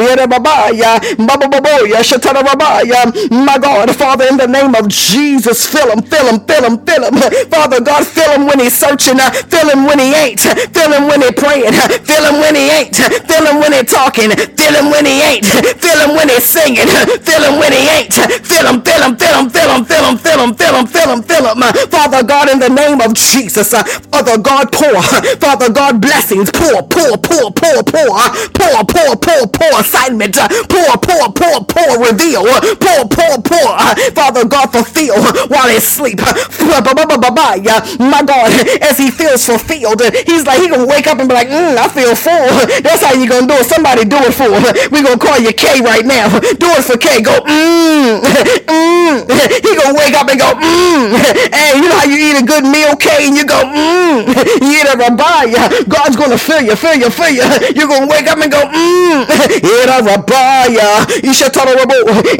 [0.01, 3.29] Yerababaya, Bababoya, Shatarabaya.
[3.31, 7.03] My God, Father, in the name of Jesus, fill him, fill him, fill him, fill
[7.05, 7.15] him.
[7.49, 10.91] Father God, fill him when he's searching, uh, fill him when he ain't, uh, fill
[10.91, 14.29] him when he praying, uh, fill him when he ain't, fill him when he talking,
[14.31, 16.87] fill him when he ain't, fill him when he's singing,
[17.23, 20.17] fill him when he ain't, fill him, fill him, fill him, fill him, fill him,
[20.17, 21.61] fill him, fill him, fill him, fill him.
[21.89, 23.71] Father God, in the name of Jesus,
[24.11, 25.01] Father God, pour,
[25.39, 28.21] Father God, blessings, pour, pour, pour, pour, pour,
[28.53, 30.35] pour, pour, pour, pour, assignment,
[30.69, 32.43] pour, pour, pour, pour, reveal,
[32.79, 33.77] pour, pour, pour,
[34.15, 35.15] Father God, fulfill
[35.49, 36.19] while he sleep.
[37.99, 41.47] My God, as he feels fulfilled, he's like, he gonna wake up and be like,
[41.47, 42.47] mm, I feel full.
[42.81, 43.65] That's how you gonna do it.
[43.65, 44.63] Somebody do it for him.
[44.91, 46.29] We gonna call you K right now.
[46.39, 47.21] Do it for K.
[47.21, 49.15] Go, mmm, mmm.
[49.65, 51.15] He gonna wake up and go, mmm.
[51.51, 54.27] Hey, you know how you eat a good meal, K, and you go, mmm.
[54.61, 55.87] You eat a rabaya.
[55.87, 57.45] God's gonna fill you, fill you, fill you.
[57.75, 59.25] You're gonna wake up and go, mmm.
[59.71, 61.23] Eat a rabaya.
[61.23, 61.75] You should tell a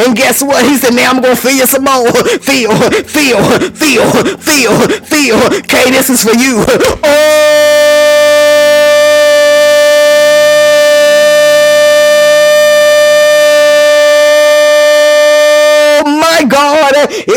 [0.04, 0.66] And guess what?
[0.66, 2.12] He said, now I'm gonna fill you some more.
[2.42, 2.72] Feel,
[3.06, 4.06] feel, feel,
[4.38, 4.74] feel,
[5.04, 5.40] feel.
[5.62, 6.64] K, this is for you.
[7.04, 8.15] Oh
[16.36, 16.65] my God,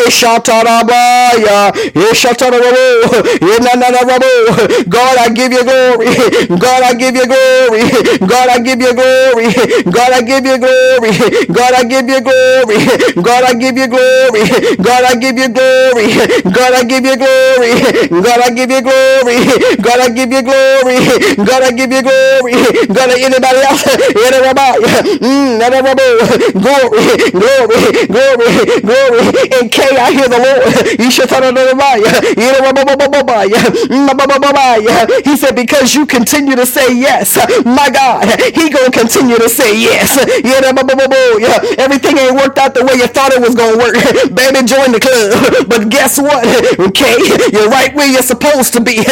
[0.07, 2.83] Ishatarabaya, Ishatarabu.
[4.89, 6.07] God, I give you glory.
[6.59, 7.83] God, I give you glory.
[8.27, 9.47] God, I give you glory.
[9.91, 11.19] God, I give you glory.
[11.53, 12.79] God, I give you glory.
[13.23, 14.47] God, I give you glory.
[14.83, 16.07] God, I give you glory.
[16.53, 17.77] God, I give you glory.
[18.23, 19.37] God, I give you glory.
[19.85, 20.99] God, I give you glory.
[21.45, 22.55] God, I give you glory.
[22.89, 23.85] God, anybody else?
[24.15, 25.59] Inanarabaya, mm,
[26.53, 27.01] Glory,
[27.33, 29.23] glory, glory, glory.
[29.61, 30.63] In K, I hear the Lord.
[35.25, 38.25] He said, because you continue to say yes, my God,
[38.55, 40.17] he gonna continue to say yes.
[41.79, 43.95] Everything ain't worked out the way you thought it was gonna work.
[44.35, 45.69] Baby, join the club.
[45.69, 46.45] But guess what?
[46.79, 47.17] Okay,
[47.53, 49.05] you're right where you're supposed to be.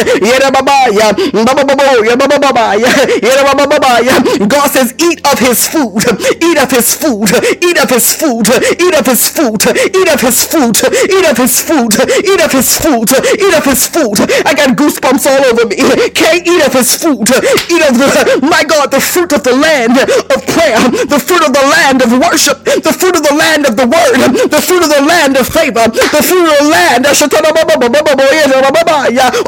[4.48, 6.02] God says, eat of his food,
[6.42, 7.28] eat of his food,
[7.62, 8.48] eat of his food,
[8.80, 9.62] eat of his food,
[9.94, 10.76] eat of his food,
[11.10, 11.92] eat of his food,
[12.24, 14.18] eat of his food, eat of his food.
[14.46, 15.76] I got goosebumps all over me.
[16.12, 17.28] Can't eat of his food,
[17.70, 21.52] eat of the, my God, the fruit of the land of prayer, the fruit of
[21.52, 24.90] the land of worship, the fruit of the land of the word, the fruit of
[24.90, 27.06] the land of favor, the fruit of the land.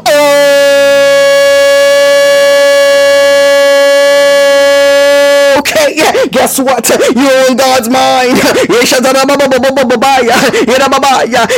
[0.06, 1.47] Oh,
[6.30, 6.88] guess what?
[7.14, 8.38] You're in God's mind.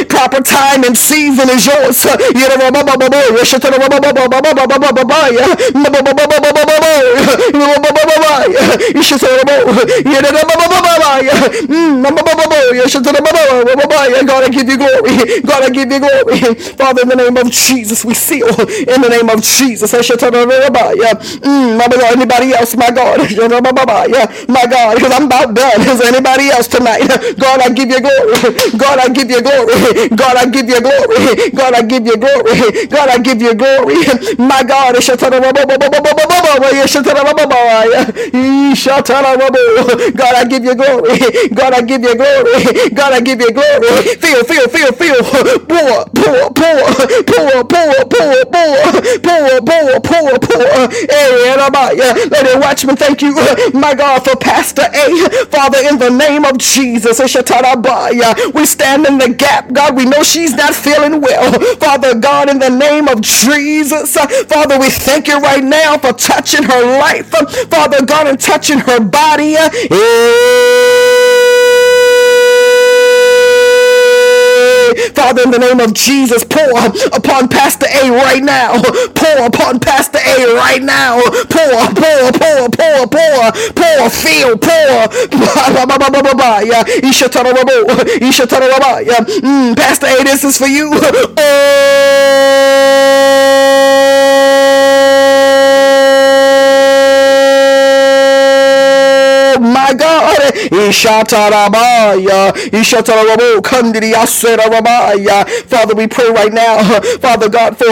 [0.09, 2.07] Proper time and season is yours.
[14.27, 15.41] God, I give you glory.
[15.43, 16.39] God, I give you glory.
[16.77, 18.49] Father, in the name of Jesus, we seal.
[18.49, 19.93] In the name of Jesus.
[21.41, 21.81] Mm,
[22.17, 23.21] anybody else, my God.
[24.49, 25.81] My God, because I'm about done.
[25.83, 27.07] Is anybody else tonight?
[27.39, 28.35] God, I give you glory.
[28.79, 30.09] God, I give you glory.
[30.11, 31.51] God, I give you glory.
[31.57, 32.87] God, I give you glory.
[32.89, 33.97] God, I give you glory.
[34.39, 34.95] My God,
[40.17, 41.19] God, I give you glory.
[41.55, 42.91] God, I give you glory.
[42.95, 44.03] God, I give you glory.
[44.21, 45.23] Feel, feel, feel, feel.
[45.69, 46.85] Pour, pour, pour,
[47.27, 48.77] pour, pour, pour, pour,
[49.23, 50.91] pour, pour, pour, pour.
[51.11, 51.57] Hey,
[52.31, 52.95] let it watch me.
[52.95, 53.35] Thank you,
[53.75, 55.47] my God, for Pastor A.
[55.47, 57.19] Father, in the name of Jesus,
[58.55, 59.73] we stand in the gap.
[59.73, 61.53] God, we know she's not feeling well.
[61.77, 64.15] Father God, in the name of Jesus,
[64.49, 67.29] Father, we thank you right now for touching her life.
[67.69, 69.55] Father God, and touching her body.
[75.15, 76.71] Father, in the name of Jesus, pour
[77.13, 78.81] upon Pastor A right now.
[79.15, 81.21] Pour upon Pastor A right now.
[81.49, 85.11] Pour, pour, pour, pour, pour, pour, feel, pour.
[89.43, 90.91] Mm, Pastor A, this is for you.
[91.37, 93.10] Oh
[99.61, 100.39] my God.
[100.73, 102.53] Ishatarabaya.
[102.73, 103.63] Ishatarabo.
[105.69, 106.83] Father, we pray right now,
[107.21, 107.87] Father God, for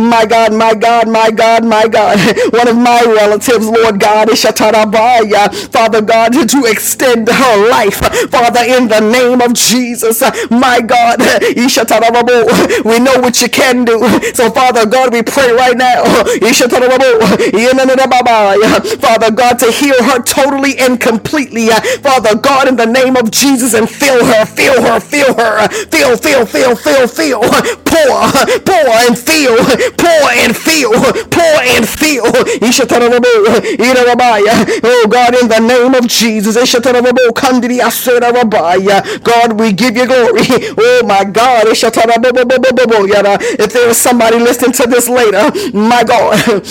[0.00, 2.18] my God, my God, my God, my God,
[2.52, 5.52] one of my relatives, Lord God, Ishatarabaya.
[5.72, 7.98] Father God, to extend her life,
[8.30, 12.84] Father, in the name of Jesus, my God, Ishatarabo.
[12.84, 13.98] We know what you can do.
[14.34, 16.02] So, Father God, we pray right now,
[16.42, 17.20] Ishatarabo.
[19.00, 21.09] Father God, to heal her totally and completely.
[21.70, 25.58] Uh, Father God, in the name of Jesus, and fill her, fill her, fill her,
[25.60, 28.10] uh, fill, fill, fill, fill, fill, uh, pour,
[28.64, 29.56] pour and fill,
[29.96, 30.92] pour and fill,
[31.30, 32.24] pour and fill.
[34.84, 36.56] Oh God, in the name of Jesus,
[39.24, 40.46] God, we give you glory.
[40.78, 41.80] Oh my God, if
[43.72, 46.62] there is somebody listening to this later, my God.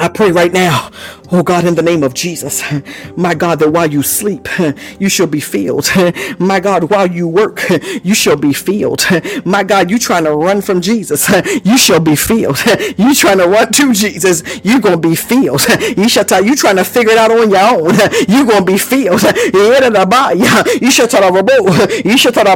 [0.00, 0.90] I pray right now
[1.34, 2.62] Oh God, in the name of Jesus,
[3.16, 4.48] my God, that while you sleep,
[5.00, 5.90] you shall be filled.
[6.38, 7.62] My God, while you work,
[8.04, 9.06] you shall be filled.
[9.46, 11.28] My God, you trying to run from Jesus,
[11.64, 12.58] you shall be filled.
[12.98, 15.66] You trying to run to Jesus, you gonna be filled.
[15.96, 17.94] You shall tell you trying to figure it out on your own,
[18.28, 19.22] you gonna be filled.
[20.82, 21.24] You shall tell
[22.04, 22.46] you shall tell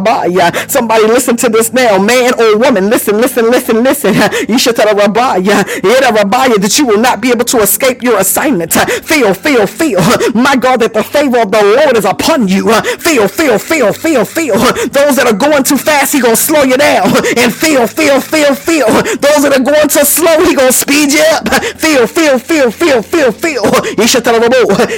[0.68, 2.91] Somebody listen to this now, man or woman.
[2.91, 4.14] Listen, listen, listen, listen.
[4.49, 8.65] You shall tell that you will not be able to escape your assignment.
[8.72, 10.00] Feel, feel, feel.
[10.34, 12.72] My God, that the favor of the Lord is upon you.
[12.98, 14.58] Feel, feel, feel, feel, feel.
[14.90, 17.08] Those that are going too fast, he gonna slow you down.
[17.36, 18.86] And feel, feel, feel, feel.
[19.18, 21.48] Those that are going too slow, he gonna speed you up.
[21.78, 23.64] Feel, feel, feel, feel, feel, feel.
[23.98, 24.52] You should tell them,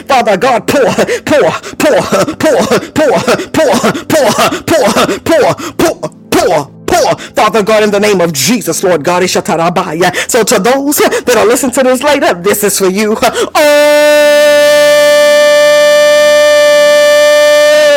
[0.07, 0.89] Father God, pour,
[1.25, 1.99] pour, pour,
[2.37, 2.59] pour,
[2.93, 3.19] pour, pour,
[3.53, 4.29] pour,
[4.65, 4.85] pour,
[5.25, 6.78] pour, pour, pour
[7.35, 11.73] Father God, in the name of Jesus, Lord God, so to those that are listening
[11.73, 13.17] to this later, this is for you.
[13.21, 14.48] Oh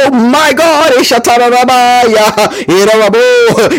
[0.04, 0.94] Oh my God.
[1.02, 2.26] Ishatara babaya,
[2.68, 3.22] Yirabobo,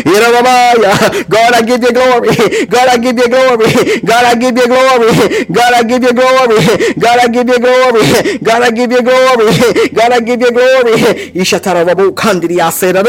[0.05, 2.35] Yirabaya, God, I give you glory.
[2.67, 4.01] God, I give you glory.
[4.05, 5.45] God, I give you glory.
[5.51, 6.57] God, I give you glory.
[6.99, 8.37] God, I give you glory.
[8.43, 9.89] God, I give you glory.
[9.93, 10.93] God, I give you glory.
[11.35, 13.03] Ishatarabo kandiri asera.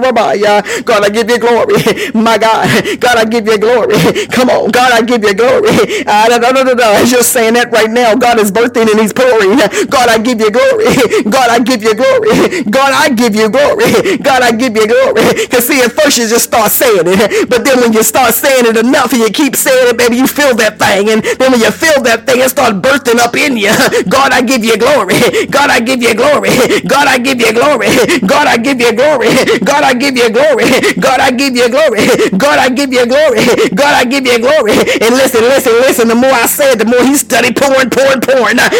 [0.00, 0.62] Babaya.
[0.84, 1.76] God, I give you glory.
[2.14, 2.68] My God.
[3.00, 3.96] God, I give you glory.
[4.28, 4.70] Come on.
[4.72, 5.72] God, I give you glory.
[6.06, 6.52] I don't know.
[6.84, 8.14] I'm just saying that right now.
[8.14, 9.58] God is birthing and he's pouring.
[9.90, 10.86] God, I give you glory.
[11.30, 12.64] God, I give you glory.
[12.70, 14.18] God, I give you glory.
[14.20, 15.24] God, I give you glory.
[15.48, 17.48] Because see, at first you just start saying it.
[17.50, 20.28] But then when you start saying it enough and you keep saying it, baby, you
[20.28, 21.10] feel that thing.
[21.10, 23.72] And then when you feel that thing, it starts birthing up in you.
[24.10, 25.16] God, I give you glory.
[25.50, 26.50] God, I give you glory.
[26.86, 27.88] God, I give you glory.
[28.28, 29.30] God, I give you glory.
[29.60, 30.66] God, I give you glory.
[31.00, 32.04] God, I give you glory.
[32.36, 33.44] God, I give you glory.
[33.74, 34.74] God, I give you glory.
[35.02, 36.08] And listen, listen, listen.
[36.08, 38.56] The more I say it, the more he study pouring, pouring, pouring.
[38.58, 38.72] God,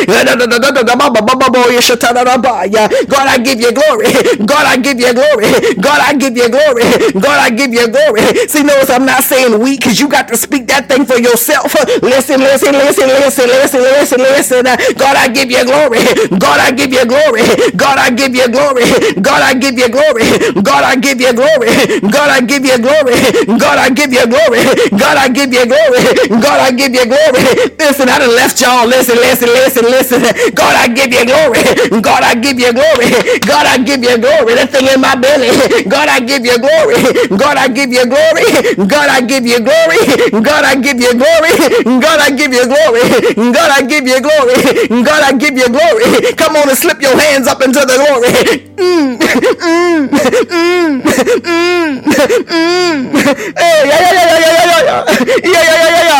[3.28, 4.12] I give you glory.
[4.47, 5.47] God, I give you glory.
[5.80, 6.85] God, I give you glory.
[7.20, 8.22] God, I give you glory.
[8.49, 11.74] See, notice I'm not saying we because you got to speak that thing for yourself.
[12.03, 14.64] Listen, listen, listen, listen, listen, listen, listen.
[14.99, 16.01] God, I give you glory.
[16.39, 17.43] God, I give you glory.
[17.76, 18.85] God, I give you glory.
[19.22, 20.24] God, I give you glory.
[20.62, 21.68] God, I give you glory.
[22.11, 23.14] God, I give you glory.
[23.59, 24.62] God, I give you glory.
[24.97, 26.01] God, I give you glory.
[26.28, 27.42] God, I give you glory.
[27.78, 28.86] Listen, I done left y'all.
[28.86, 30.20] Listen, listen, listen, listen.
[30.54, 31.62] God, I give you glory.
[32.00, 33.08] God, I give you glory.
[33.44, 34.54] God, I give you glory.
[34.56, 35.50] That thing in my belly.
[35.88, 36.96] God, I give you glory.
[37.36, 38.46] God, I give you glory.
[38.86, 40.00] God, I give you glory.
[40.42, 41.52] God, I give you glory.
[42.00, 43.04] God, I give you glory.
[43.52, 44.56] God, I give you glory.
[45.04, 46.06] God, I give you glory.
[46.36, 48.32] Come on and slip your hands up into the glory.
[48.76, 50.08] Mm, mm,
[50.50, 53.14] Mm, mm, mm.
[53.56, 55.04] Hey, yeah, yeah, yeah, yeah, yeah, yeah, yeah,
[55.44, 56.13] yeah, yeah, yeah, yeah,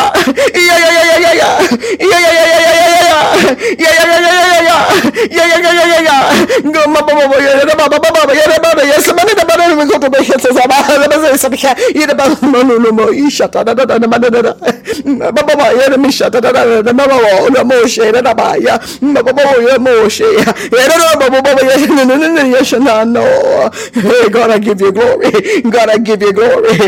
[23.95, 25.31] Hey, God, I give you glory.
[25.63, 26.79] God, I give you glory.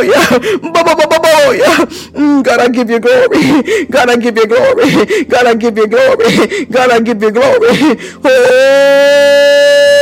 [0.00, 0.58] Oh, Hallelujah.
[0.60, 1.30] Bo-bo-bo-bo-bo.
[2.14, 3.86] Mm, God, I give you glory.
[3.86, 5.24] God, I give you glory.
[5.26, 6.66] God, I give you glory.
[6.66, 7.70] God, I give you glory.
[8.24, 9.99] Oh.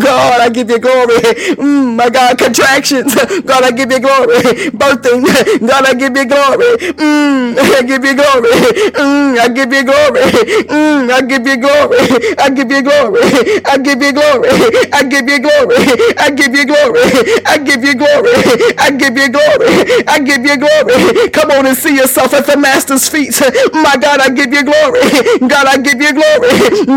[0.00, 1.16] God, I give you glory.
[1.58, 3.14] Mm, my God, contractions.
[3.42, 4.40] God, I give you glory.
[4.72, 5.24] Birthing.
[5.68, 6.70] God, I give you glory.
[6.98, 8.50] Mm, I give you glory.
[8.94, 10.22] Mm, I give you glory.
[10.68, 11.98] Mm, I give you glory.
[12.38, 13.22] I give you glory.
[13.66, 14.48] I give you glory.
[14.92, 15.76] I give you glory.
[16.18, 17.02] I give you glory.
[17.46, 18.32] I give you glory.
[18.78, 19.72] I give you glory.
[20.08, 21.30] I give you glory.
[21.30, 23.34] Come on and see yourself at the master's feet.
[23.72, 25.02] My God, I give you glory.
[25.48, 26.50] God, I give you glory.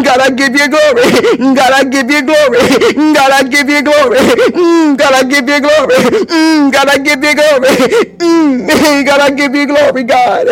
[0.04, 1.56] God, I give you glory.
[1.56, 2.60] God, I give you glory.
[3.16, 4.18] God, I give you glory.
[4.98, 5.96] God, I give you glory.
[6.72, 9.06] God, I give you glory.
[9.06, 10.48] God, I give you glory, God.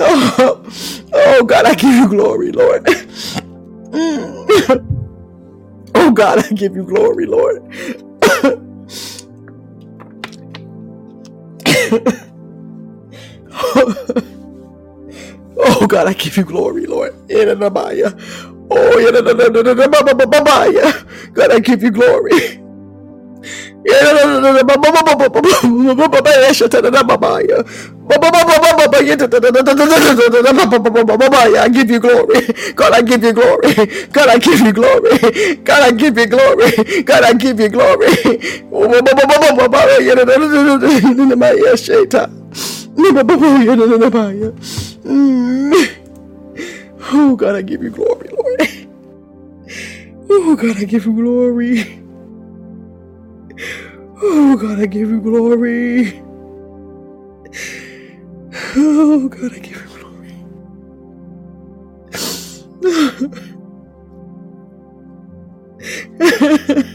[0.00, 1.10] Oh, mm.
[1.14, 2.86] oh God, I give you glory, Lord.
[5.94, 7.62] Oh God, I give you glory, Lord.
[15.58, 17.14] Oh God, I give you glory, Lord.
[18.70, 18.98] Oh,
[20.72, 20.92] yeah,
[21.34, 22.60] God, I give you glory.
[23.88, 23.92] I
[31.68, 32.46] give you glory.
[32.74, 33.74] God, I give you glory.
[34.12, 35.56] God, I give you glory.
[35.64, 36.72] God, I give you glory.
[37.04, 38.08] God, I give you glory.
[47.12, 48.88] Oh, God, I give you glory, Lord.
[50.30, 52.00] Oh, God, I give you glory.
[54.22, 56.22] Oh, God, I give you glory.
[58.76, 59.88] Oh, God, I give you
[66.38, 66.82] glory.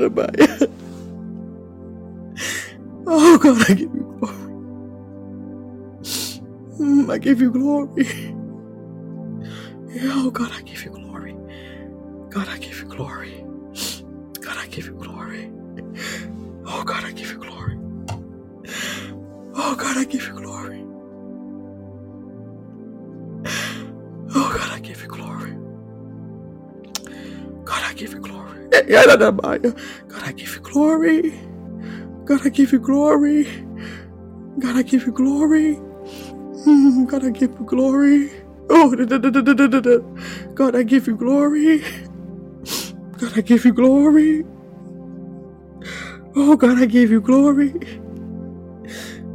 [3.06, 4.62] Oh God, I give you glory.
[6.80, 8.06] Mm, I give you glory.
[10.02, 11.36] Oh God, I give you glory.
[12.30, 13.44] God, I give you glory.
[14.40, 15.52] God, I give you glory.
[16.66, 17.78] Oh God, I give you glory.
[19.54, 20.84] Oh God, I give you glory.
[24.34, 25.56] Oh God, I give you glory.
[27.64, 28.29] God, I give you glory.
[28.88, 31.34] God, I give you glory.
[32.26, 33.44] God, I give you glory.
[34.60, 35.80] God, I give you glory.
[37.06, 38.30] God, I give you glory.
[38.70, 38.90] Oh,
[40.54, 41.84] God, I give you glory.
[43.18, 44.44] God, I give you glory.
[46.36, 47.74] Oh, God, I give you glory.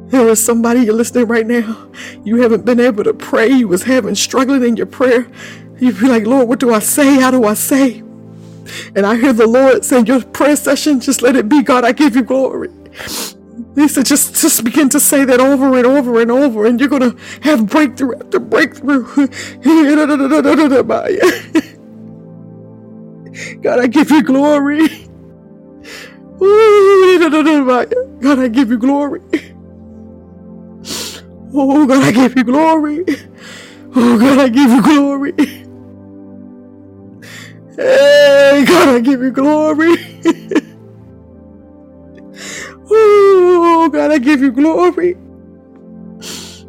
[0.09, 1.89] There is somebody you're listening right now.
[2.23, 3.49] You haven't been able to pray.
[3.49, 5.27] You was having struggling in your prayer.
[5.79, 7.19] You be like, Lord, what do I say?
[7.21, 8.03] How do I say?
[8.95, 11.63] And I hear the Lord saying, Your prayer session, just let it be.
[11.63, 12.71] God, I give you glory.
[13.75, 16.89] He said, just, just begin to say that over and over and over, and you're
[16.89, 19.05] going to have breakthrough after breakthrough.
[23.61, 24.87] God, I give you glory.
[26.39, 29.21] God, I give you glory.
[31.53, 33.05] Oh, God, I give you glory.
[33.95, 35.33] Oh, God, I give you glory.
[37.75, 38.24] Hey,
[38.65, 39.95] God, I give you glory.
[42.91, 45.15] oh, God, I give you glory.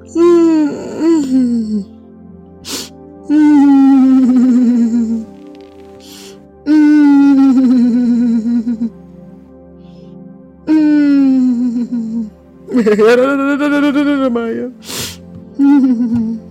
[0.02, 1.82] Mm-hmm.
[3.30, 5.24] Mm-hmm.
[15.58, 16.45] Mm-hmm.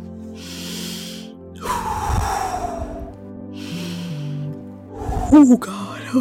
[5.36, 6.02] Oh God.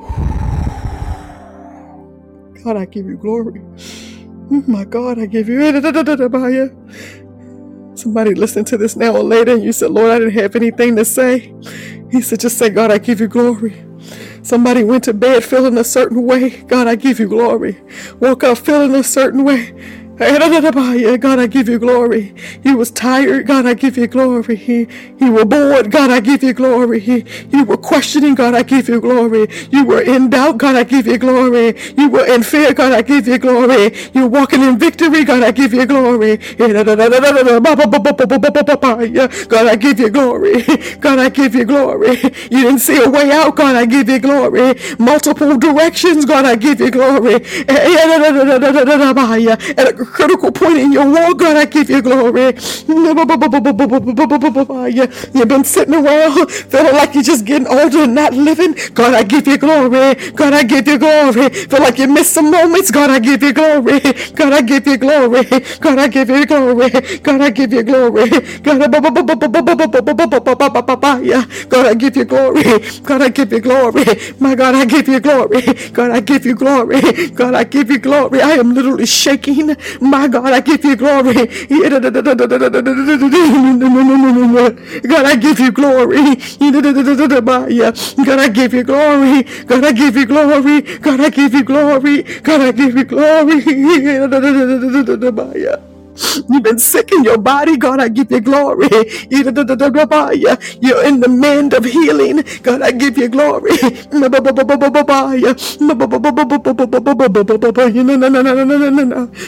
[0.00, 0.42] Oh.
[2.64, 3.62] God, I give you glory.
[4.50, 5.60] Oh my God, I give you.
[5.62, 6.68] Eh,
[7.96, 10.96] Somebody listen to this now or later, and you said, Lord, I didn't have anything
[10.96, 11.54] to say.
[12.10, 13.84] He said, just say, God, I give you glory.
[14.42, 16.50] Somebody went to bed feeling a certain way.
[16.64, 17.80] God, I give you glory.
[18.20, 19.74] Woke up feeling a certain way.
[21.18, 22.34] God, I give you glory.
[22.62, 23.46] He was tired.
[23.46, 24.56] God, I give you glory.
[24.56, 25.90] He were bored.
[25.92, 27.00] God, I give you glory.
[27.52, 28.34] You were questioning.
[28.36, 29.48] God, I give you glory.
[29.70, 30.58] You were in doubt.
[30.58, 31.74] God, I give you glory.
[31.98, 32.74] You were in fear.
[32.74, 33.94] God, I give you glory.
[34.14, 35.24] You're walking in victory.
[35.24, 36.38] God, I give you glory.
[36.58, 36.76] God,
[39.68, 40.62] I give you glory.
[41.00, 42.16] God, I give you glory.
[42.52, 43.56] You didn't see a way out.
[43.56, 44.74] God, I give you glory.
[44.98, 46.24] Multiple directions.
[46.26, 47.40] God, I give you glory.
[50.12, 52.54] Critical point in your walk, God, I give you glory.
[55.34, 58.76] You've been sitting around feeling like you're just getting older and not living.
[58.94, 60.14] God, I give you glory.
[60.32, 61.48] God, I give you glory.
[61.50, 62.90] Feel like you missed some moments.
[62.92, 64.00] God, I give you glory.
[64.34, 65.44] God, I give you glory.
[65.80, 66.90] God, I give you glory.
[67.18, 68.30] God, I give you glory.
[71.68, 72.70] God, I give you glory.
[73.04, 74.04] God, I give you glory.
[74.40, 75.62] My God, I give you glory.
[75.92, 77.00] God, I give you glory.
[77.30, 78.40] God, I give you glory.
[78.42, 79.74] I am literally shaking.
[80.00, 81.34] My God, I give you glory.
[85.08, 86.36] God, I give you glory.
[88.24, 89.42] God, I give you glory.
[89.66, 90.82] God, I give you glory.
[91.00, 92.22] God, I give you glory.
[92.42, 93.62] God, I give you glory.
[96.50, 97.76] You've been sick in your body.
[97.76, 98.88] God, I give you glory.
[99.30, 102.44] You're in the mend of healing.
[102.62, 103.76] God, I give you glory.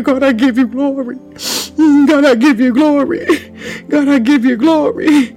[0.06, 1.18] God, I give you glory.
[2.08, 3.26] God, I give you glory.
[3.88, 5.36] God, I give you glory.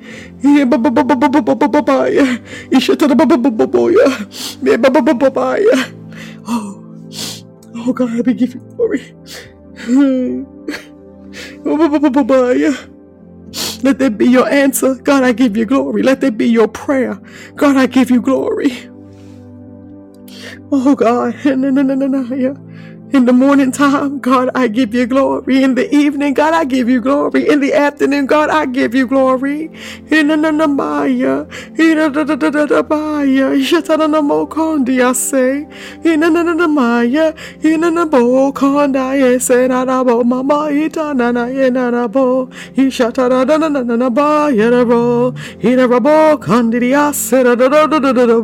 [6.47, 6.84] Oh,
[7.76, 9.15] oh God, I give you glory.
[13.84, 14.95] Let that be your answer.
[14.95, 16.03] God, I give you glory.
[16.03, 17.19] Let that be your prayer.
[17.55, 18.89] God, I give you glory.
[20.72, 22.55] Oh God, no, no, no, no, no, yeah.
[23.15, 25.63] In the morning time, God, I give you glory.
[25.63, 27.47] In the evening, God, I give you glory.
[27.47, 29.71] In the afternoon, God, I give you glory.
[30.11, 31.45] In the Maya,
[31.77, 35.65] in the Maya, Shatana Mokondi, I say.
[36.03, 37.33] In the Maya,
[37.63, 45.33] in the Bokondi, I say, Nanabo, Mama, Itanana, Yenabo, Ishatana, Nanaba, ro.
[45.61, 47.45] in a Rabo, Kandidi, I said,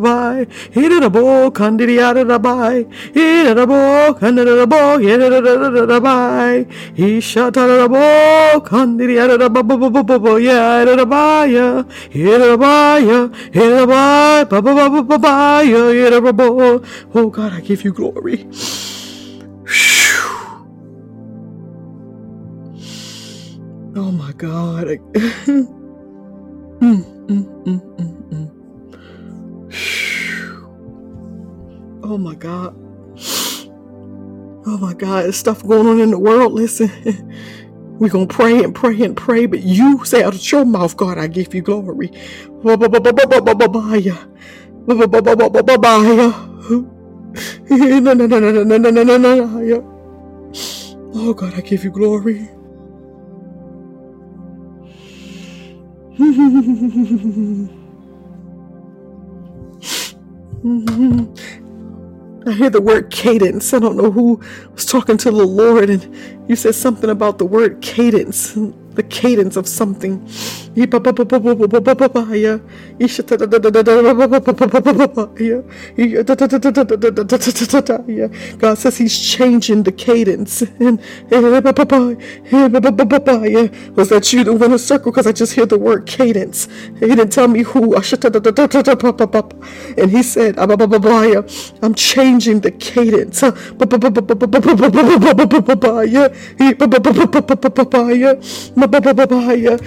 [0.02, 2.86] Bai, in a Bo, Kandidi, Adabai,
[3.16, 4.61] in a Rabo, Kandidi,
[17.14, 18.48] oh God I give you glory.
[23.96, 25.00] Oh my God.
[32.04, 32.91] Oh my God
[34.66, 36.54] Oh my God, there's stuff going on in the world.
[36.54, 36.92] Listen,
[38.00, 40.96] we're going to pray and pray and pray, but you say out of your mouth,
[40.98, 42.12] God, I give you glory.
[51.14, 52.50] Oh God, I give you glory.
[62.46, 63.74] I hear the word cadence.
[63.74, 64.42] I don't know who
[64.74, 68.58] was talking to the Lord, and you said something about the word cadence
[68.96, 70.26] the cadence of something.
[78.60, 80.62] God says He's changing the cadence.
[83.96, 85.12] Was that you that went a circle?
[85.12, 86.68] Because I just hear the word cadence.
[87.00, 87.96] He didn't tell me who.
[89.98, 93.42] And He said, I'm changing the cadence
[98.82, 99.80] mabababaya,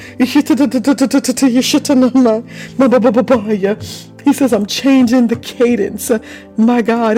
[1.54, 2.42] yishitana,
[2.78, 3.76] mabababaya,
[4.24, 6.10] he says, I'm changing the cadence.
[6.56, 7.16] My God.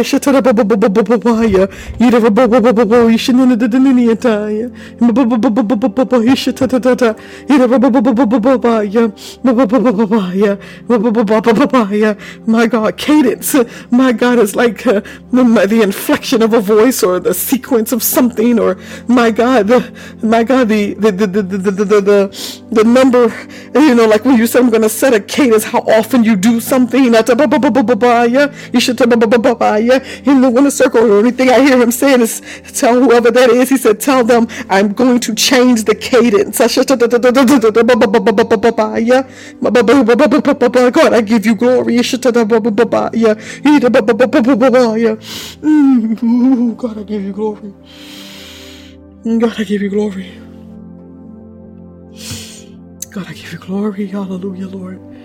[12.47, 13.57] My God, cadence.
[13.91, 15.01] My God is like uh,
[15.33, 18.78] the inflection of a voice or the sequence of something, or
[19.09, 19.81] my God, the,
[20.23, 23.33] my God, the the the the the the, the, the, the number.
[23.74, 26.37] You know, like when you say I'm going to set a cadence, how often you
[26.37, 26.95] do something.
[28.73, 28.98] You should
[30.27, 31.06] in the winner circle.
[31.06, 32.43] The only thing I hear him saying is
[32.74, 33.70] tell whoever that is.
[33.70, 36.59] He said, tell them I'm going to change the cadence.
[40.93, 41.97] God, I give you glory.
[46.77, 47.74] God, I give you glory.
[49.39, 50.32] God, I give you glory.
[53.10, 54.06] God, I give you glory.
[54.09, 55.15] Hallelujah, Lord.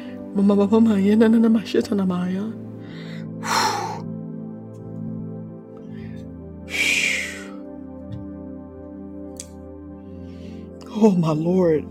[10.89, 11.85] Oh, my Lord.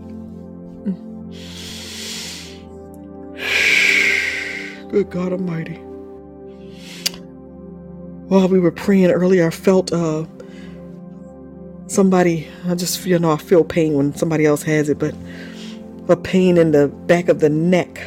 [4.89, 5.75] Good God Almighty.
[8.27, 10.25] While we were praying earlier, I felt uh,
[11.87, 15.15] somebody, I just, you know, I feel pain when somebody else has it, but
[16.09, 18.01] a pain in the back of the neck.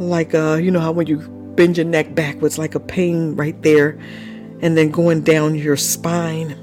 [0.00, 1.18] Like, uh, you know how when you
[1.56, 3.98] bend your neck backwards, like a pain right there,
[4.62, 6.56] and then going down your spine.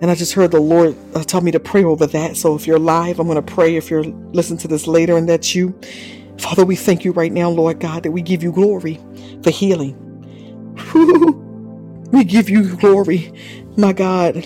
[0.00, 2.36] And I just heard the Lord uh, tell me to pray over that.
[2.36, 3.76] So if you're live, I'm going to pray.
[3.76, 5.78] If you're listening to this later and that's you,
[6.38, 9.00] Father, we thank you right now, Lord God, that we give you glory
[9.42, 9.96] for healing.
[12.12, 13.32] we give you glory,
[13.78, 14.44] my God.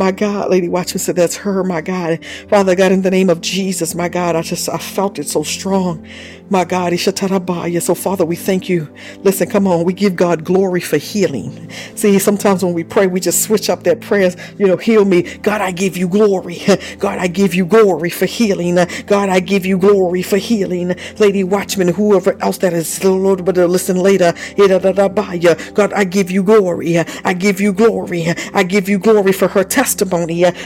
[0.00, 2.24] My God, Lady Watchman said, That's her, my God.
[2.48, 5.44] Father God, in the name of Jesus, my God, I just, I felt it so
[5.44, 6.06] strong.
[6.50, 7.82] My God, Isha Tarabaya.
[7.82, 8.88] so Father, we thank you.
[9.24, 11.70] Listen, come on, we give God glory for healing.
[11.96, 14.36] See, sometimes when we pray, we just switch up that prayers.
[14.58, 15.22] You know, heal me.
[15.38, 16.60] God, I give you glory.
[16.98, 18.76] God, I give you glory for healing.
[19.06, 20.96] God, I give you glory for healing.
[21.18, 24.32] Lady Watchman, whoever else that is, Lord, but uh, listen later.
[24.56, 26.98] God, I give you glory.
[26.98, 28.28] I give you glory.
[28.54, 29.89] I give you glory for her testimony.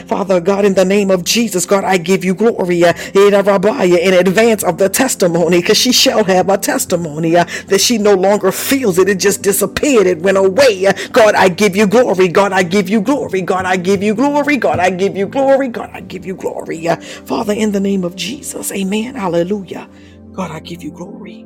[0.07, 4.77] Father God, in the name of Jesus, God, I give you glory in advance of
[4.77, 9.09] the testimony because she shall have a testimony uh, that she no longer feels it.
[9.09, 10.07] It just disappeared.
[10.07, 10.85] It went away.
[10.87, 12.27] Uh, God, I give you glory.
[12.29, 13.41] God, I give you glory.
[13.41, 14.57] God, I give you glory.
[14.57, 15.69] God, I give you glory.
[15.69, 16.87] God, I give you glory.
[16.87, 19.15] Uh, Father, in the name of Jesus, amen.
[19.15, 19.89] Hallelujah.
[20.33, 21.45] God, I give you glory.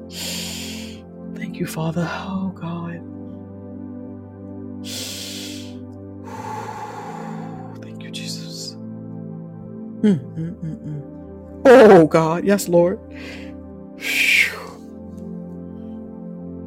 [1.36, 2.08] Thank you, Father.
[2.12, 3.02] Oh, God.
[10.04, 11.18] Mm, mm, mm, mm.
[11.66, 12.46] Oh, God.
[12.46, 13.00] Yes, Lord.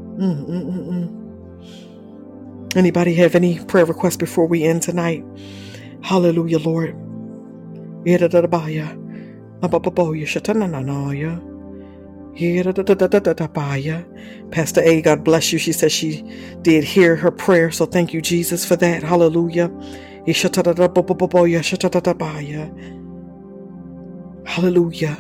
[0.04, 0.88] Mm, mm,
[2.76, 5.24] Anybody have any prayer requests before we end tonight?
[6.02, 6.96] Hallelujah, Lord.
[14.52, 15.59] Pastor A, God bless you.
[15.59, 16.24] She says she
[16.62, 19.02] did hear her prayer, so thank you, Jesus, for that.
[19.04, 19.70] Hallelujah.
[24.47, 25.16] Hallelujah.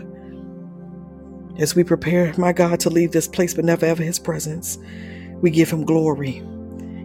[1.58, 4.78] As we prepare, my God, to leave this place but never ever his presence,
[5.40, 6.42] we give him glory.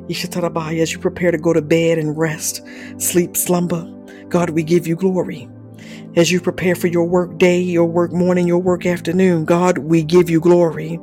[0.09, 2.61] As you prepare to go to bed and rest,
[2.97, 3.85] sleep, slumber,
[4.29, 5.49] God, we give you glory
[6.17, 9.45] as you prepare for your work day, your work morning, your work afternoon.
[9.45, 10.99] God, we give you glory.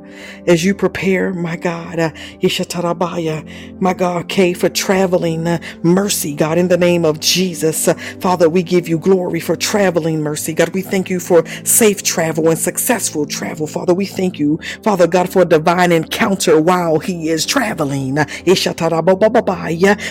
[0.47, 2.11] As you prepare, my God, uh,
[2.41, 7.89] Ishatarabaya, my God, K for traveling uh, mercy, God, in the name of Jesus.
[7.89, 10.53] Uh, Father, we give you glory for traveling mercy.
[10.53, 13.67] God, we thank you for safe travel and successful travel.
[13.67, 18.19] Father, we thank you, Father God, for a divine encounter while he is traveling.
[18.19, 18.25] Uh,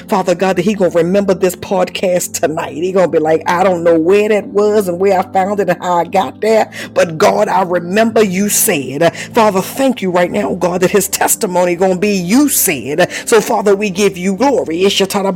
[0.09, 2.75] Father God, that he gonna remember this podcast tonight.
[2.77, 5.71] He gonna be like, I don't know where that was and where I found it
[5.71, 6.73] and how I got there.
[6.95, 11.77] But God, I remember you said, Father, thank you right now, God, that his testimony
[11.77, 13.11] gonna be you said.
[13.27, 14.89] So Father, we give you glory.
[14.89, 15.33] Father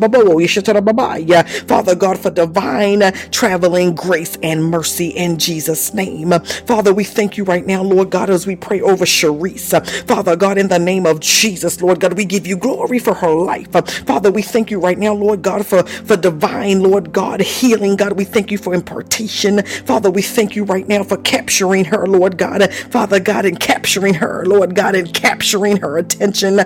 [1.97, 3.01] God, for divine
[3.33, 6.33] traveling grace and mercy in Jesus' name.
[6.67, 9.73] Father, we thank you right now, Lord God, as we pray over Sharice.
[10.07, 13.33] Father God, in the name of Jesus, Lord God, we give you glory for her
[13.35, 13.71] life.
[14.07, 17.97] Father, we thank you right now, Lord God, for, for divine, Lord God, healing.
[17.97, 19.38] God, we thank you for impartation
[19.87, 22.73] Father, we thank you right now for capturing her, Lord God.
[22.91, 26.61] Father God, and capturing her, Lord God, and capturing her attention.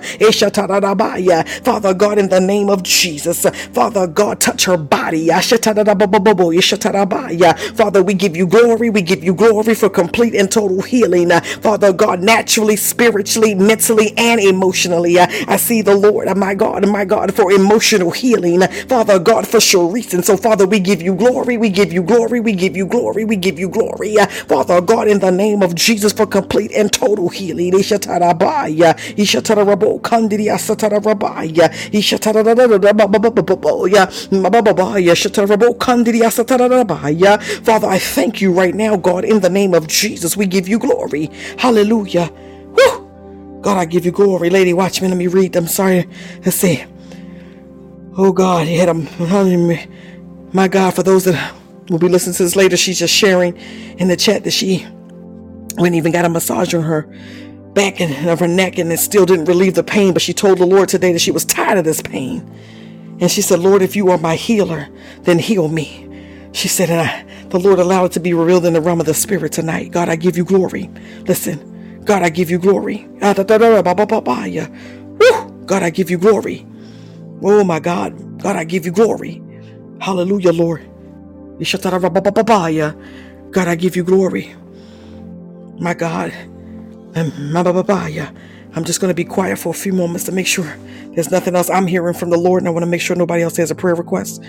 [1.63, 3.45] Father God, in the name of Jesus.
[3.73, 5.29] Father God, touch her body.
[7.75, 8.89] Father, we give you glory.
[8.89, 11.31] We give you glory for complete and total healing.
[11.61, 15.19] Father God, naturally, spiritually, mentally, and emotionally.
[15.19, 18.61] I see the Lord, my God, my God, for emotional healing.
[18.87, 20.23] Father God, for sure reason.
[20.23, 21.57] So, Father, we give you glory.
[21.57, 22.39] We give you glory.
[22.39, 23.25] We give you glory.
[23.25, 24.17] We give you glory.
[24.17, 27.73] Uh, Father God, in the name of Jesus, for complete and total healing.
[27.73, 28.95] Ishatarabaya.
[29.17, 30.01] Ishatarabo.
[30.01, 31.65] Ishatarabaya.
[37.65, 40.37] Father, I thank you right now, God, in the name of Jesus.
[40.37, 41.31] We give you glory.
[41.59, 42.31] Hallelujah.
[42.77, 43.59] Woo!
[43.61, 44.49] God, I give you glory.
[44.49, 45.09] Lady, watch me.
[45.09, 45.55] Let me read.
[45.57, 46.07] I'm sorry.
[46.45, 46.83] Let's see.
[48.17, 48.95] Oh God, he had a
[50.53, 51.53] my God, for those that
[51.89, 53.57] will be listening to this later, she's just sharing
[53.97, 54.87] in the chat that she
[55.77, 57.07] went even got a massage on her
[57.73, 60.13] back and of her neck and it still didn't relieve the pain.
[60.13, 62.49] But she told the Lord today that she was tired of this pain.
[63.19, 64.89] And she said, Lord, if you are my healer,
[65.21, 66.09] then heal me.
[66.53, 69.05] She said, and I, the Lord allowed it to be revealed in the realm of
[69.05, 69.91] the spirit tonight.
[69.91, 70.89] God, I give you glory.
[71.27, 73.07] Listen, God, I give you glory.
[73.19, 73.39] God,
[75.83, 76.67] I give you glory.
[77.43, 78.41] Oh my God.
[78.41, 79.41] God, I give you glory.
[80.01, 80.89] Hallelujah, Lord.
[83.51, 84.55] God, I give you glory.
[85.79, 86.33] My God.
[88.75, 90.65] I'm just going to be quiet for a few moments to make sure
[91.13, 93.43] there's nothing else I'm hearing from the Lord, and I want to make sure nobody
[93.43, 94.43] else has a prayer request.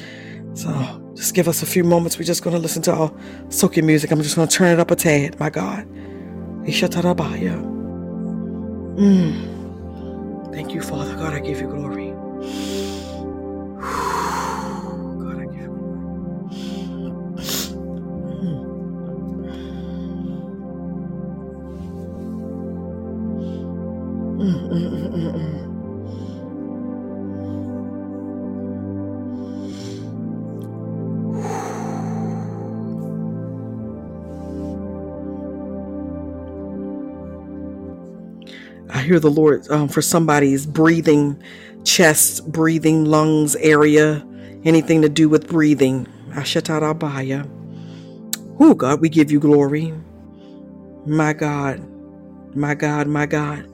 [0.55, 2.19] So just give us a few moments.
[2.19, 3.13] We're just going to listen to our
[3.51, 4.11] soaking music.
[4.11, 5.87] I'm just going to turn it up a tad, my God.
[8.97, 10.53] Mm.
[10.55, 11.15] Thank you, Father.
[11.17, 12.04] God, I give you glory.
[38.91, 41.43] I hear the Lord um, for somebody's breathing,
[41.85, 44.27] chest, breathing, lungs area,
[44.65, 46.07] anything to do with breathing.
[46.31, 47.51] Ashatarabaya.
[48.61, 49.95] Oh, God, we give you glory.
[51.07, 51.83] My God,
[52.55, 53.69] my God, my God.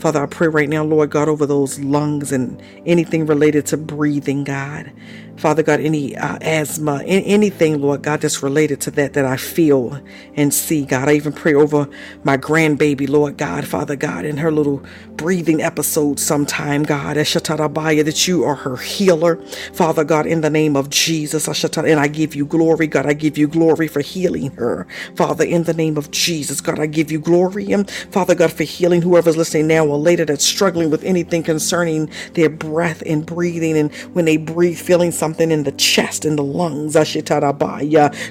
[0.00, 4.44] Father, I pray right now, Lord God, over those lungs and anything related to breathing,
[4.44, 4.92] God.
[5.38, 10.00] Father God, any uh, asthma, anything, Lord God, that's related to that that I feel
[10.36, 11.08] and see, God.
[11.08, 11.88] I even pray over
[12.24, 14.82] my grandbaby, Lord God, Father God, in her little
[15.16, 19.36] breathing episode sometime, God, Ashatarabaya, that you are her healer,
[19.74, 21.48] Father God, in the name of Jesus.
[21.76, 23.06] And I give you glory, God.
[23.06, 24.86] I give you glory for healing her,
[25.16, 26.60] Father, in the name of Jesus.
[26.60, 30.24] God, I give you glory, and Father God, for healing whoever's listening now or later
[30.24, 35.50] that's struggling with anything concerning their breath and breathing, and when they breathe, feeling something
[35.50, 36.96] in the chest, and the lungs.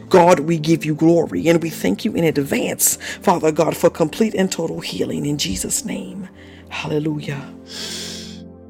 [0.09, 4.35] God, we give you glory and we thank you in advance, Father God, for complete
[4.35, 6.30] and total healing in Jesus' name.
[6.69, 7.41] Hallelujah.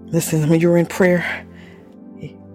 [0.08, 1.46] Listen, when you're in prayer,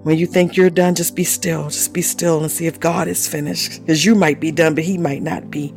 [0.02, 1.64] when you think you're done, just be still.
[1.64, 3.80] Just be still and see if God is finished.
[3.82, 5.74] Because you might be done, but He might not be.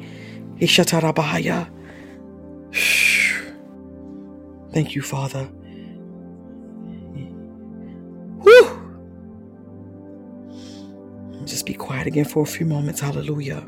[4.71, 5.45] Thank you, Father.
[8.43, 8.81] Whew.
[11.45, 12.99] Just be quiet again for a few moments.
[12.99, 13.65] Hallelujah.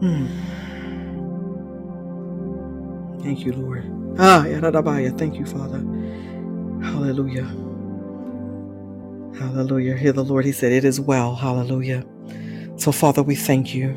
[0.00, 0.26] Hmm.
[3.22, 3.84] Thank you, Lord.
[4.18, 4.44] Ah,
[5.18, 5.80] Thank you, Father.
[6.82, 7.44] Hallelujah.
[9.38, 9.96] Hallelujah.
[9.96, 10.44] Hear the Lord.
[10.46, 11.36] He said, It is well.
[11.36, 12.04] Hallelujah.
[12.76, 13.96] So, Father, we thank you.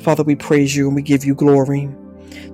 [0.00, 1.90] Father, we praise you and we give you glory.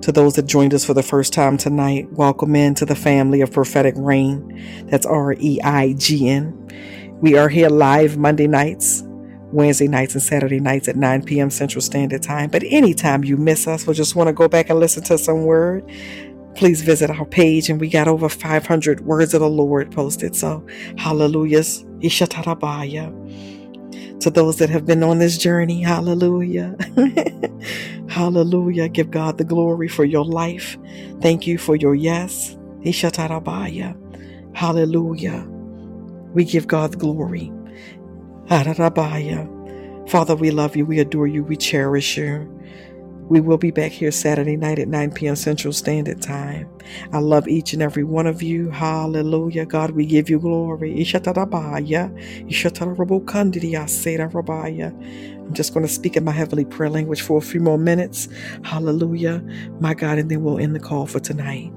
[0.01, 3.51] To those that joined us for the first time tonight, welcome into the family of
[3.53, 4.87] prophetic reign.
[4.87, 6.69] That's R E I G N.
[7.21, 9.03] We are here live Monday nights,
[9.51, 11.49] Wednesday nights, and Saturday nights at 9 p.m.
[11.49, 12.49] Central Standard Time.
[12.49, 15.43] But anytime you miss us or just want to go back and listen to some
[15.43, 15.83] word,
[16.55, 20.35] please visit our page and we got over 500 words of the Lord posted.
[20.35, 20.65] So,
[20.97, 21.83] hallelujahs.
[21.99, 23.15] Ishatarabaya.
[24.21, 26.75] To those that have been on this journey, hallelujah.
[28.09, 28.89] hallelujah.
[28.89, 30.77] Give God the glory for your life.
[31.21, 32.57] Thank you for your yes.
[32.81, 33.95] Ishatarabaya.
[34.55, 35.47] Hallelujah.
[36.33, 37.51] We give God glory.
[40.07, 42.51] Father, we love you, we adore you, we cherish you.
[43.29, 45.35] We will be back here Saturday night at 9 p.m.
[45.35, 46.67] Central Standard Time.
[47.13, 48.71] I love each and every one of you.
[48.71, 49.67] Hallelujah.
[49.67, 50.99] God, we give you glory.
[50.99, 51.05] I'm
[55.53, 58.29] just going to speak in my heavenly prayer language for a few more minutes.
[58.63, 59.43] Hallelujah.
[59.79, 61.71] My God, and then we'll end the call for tonight.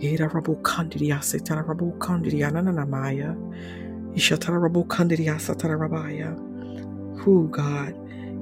[0.00, 3.36] Ira rabo kandiria setara rabo kandiria nananamaya.
[4.14, 6.36] Ishatara rabo kandiria satara rabaya.
[7.20, 7.94] Who God?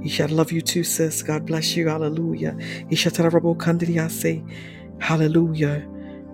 [0.02, 1.22] He shall love you too, sis.
[1.22, 1.88] God bless you.
[1.88, 2.56] Hallelujah.
[5.00, 5.88] Hallelujah.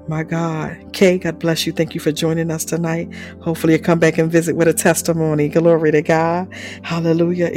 [0.08, 0.78] My God.
[0.92, 1.72] Kay, God bless you.
[1.72, 3.08] Thank you for joining us tonight.
[3.40, 5.48] Hopefully, you come back and visit with a testimony.
[5.48, 6.48] Glory to God.
[6.82, 7.50] Hallelujah.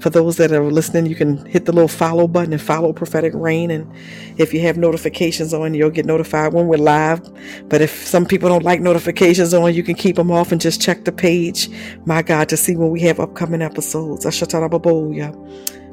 [0.00, 3.34] For those that are listening, you can hit the little follow button and follow Prophetic
[3.34, 3.72] Reign.
[3.72, 3.92] And
[4.38, 7.22] if you have notifications on, you'll get notified when we're live.
[7.68, 10.80] But if some people don't like notifications on, you can keep them off and just
[10.80, 11.70] check the page,
[12.06, 14.26] my God, to see when we have upcoming episodes.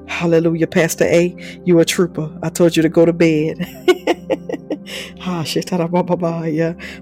[0.09, 0.67] Hallelujah.
[0.67, 2.37] Pastor A, you a trooper.
[2.43, 3.59] I told you to go to bed.
[5.21, 5.43] Ah,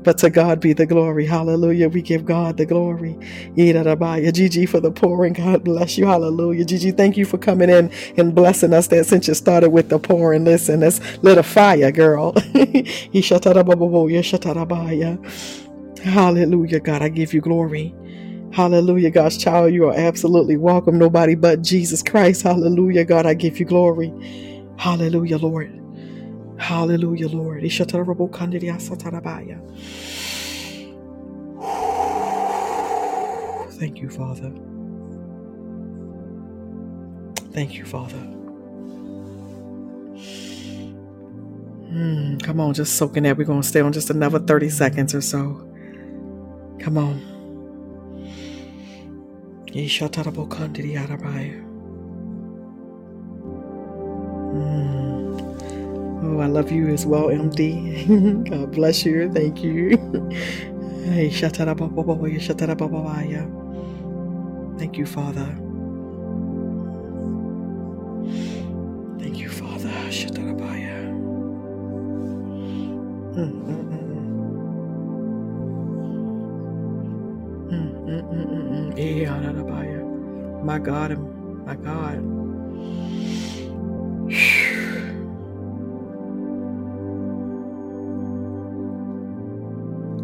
[0.03, 1.27] but to God be the glory.
[1.27, 1.89] Hallelujah.
[1.89, 3.17] We give God the glory.
[4.31, 5.33] Gigi for the pouring.
[5.33, 6.07] God bless you.
[6.07, 6.65] Hallelujah.
[6.65, 9.99] Gigi, thank you for coming in and blessing us that since you started with the
[9.99, 10.45] pouring.
[10.45, 12.35] Listen, that's lit a fire, girl.
[16.03, 16.81] Hallelujah.
[16.81, 17.95] God, I give you glory.
[18.51, 19.73] Hallelujah, God's child.
[19.73, 20.97] You are absolutely welcome.
[20.97, 22.43] Nobody but Jesus Christ.
[22.43, 23.25] Hallelujah, God.
[23.25, 24.13] I give you glory.
[24.77, 25.73] Hallelujah, Lord.
[26.57, 27.63] Hallelujah, Lord.
[33.71, 34.51] Thank you, Father.
[37.53, 38.17] Thank you, Father.
[41.79, 43.37] Mm, come on, just soaking that.
[43.37, 45.67] We're going to stay on just another 30 seconds or so.
[46.79, 47.36] Come on.
[54.39, 55.53] Mm.
[56.23, 58.05] Oh, I love you as well, MD.
[58.49, 59.31] God bless you.
[59.33, 59.97] Thank you.
[64.77, 65.57] Thank you, Father.
[69.19, 69.89] Thank you, Father.
[73.23, 73.86] Mm-mm-mm.
[77.69, 79.29] Mm, mm, mm, eh,
[80.63, 82.23] my God, um, my God.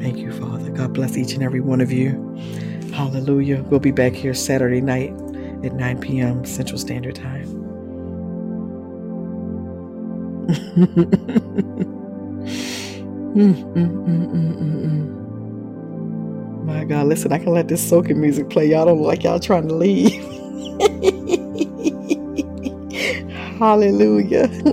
[0.01, 0.71] Thank you, Father.
[0.71, 2.37] God bless each and every one of you.
[2.93, 3.63] Hallelujah.
[3.69, 5.11] We'll be back here Saturday night
[5.65, 6.45] at 9 p.m.
[6.45, 7.65] Central Standard Time.
[13.21, 15.22] mm, mm, mm,
[16.63, 18.67] my God, listen, I can let this soaking music play.
[18.67, 20.13] Y'all don't like y'all trying to leave.
[23.59, 24.49] Hallelujah.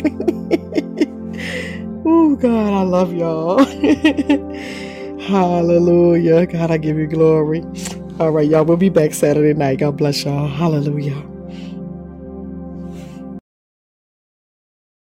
[2.07, 3.65] oh, God, I love y'all.
[5.21, 6.47] Hallelujah.
[6.47, 7.63] God, I give you glory.
[8.19, 9.79] All right, y'all, we'll be back Saturday night.
[9.81, 10.49] God bless y'all.
[10.49, 11.23] Hallelujah.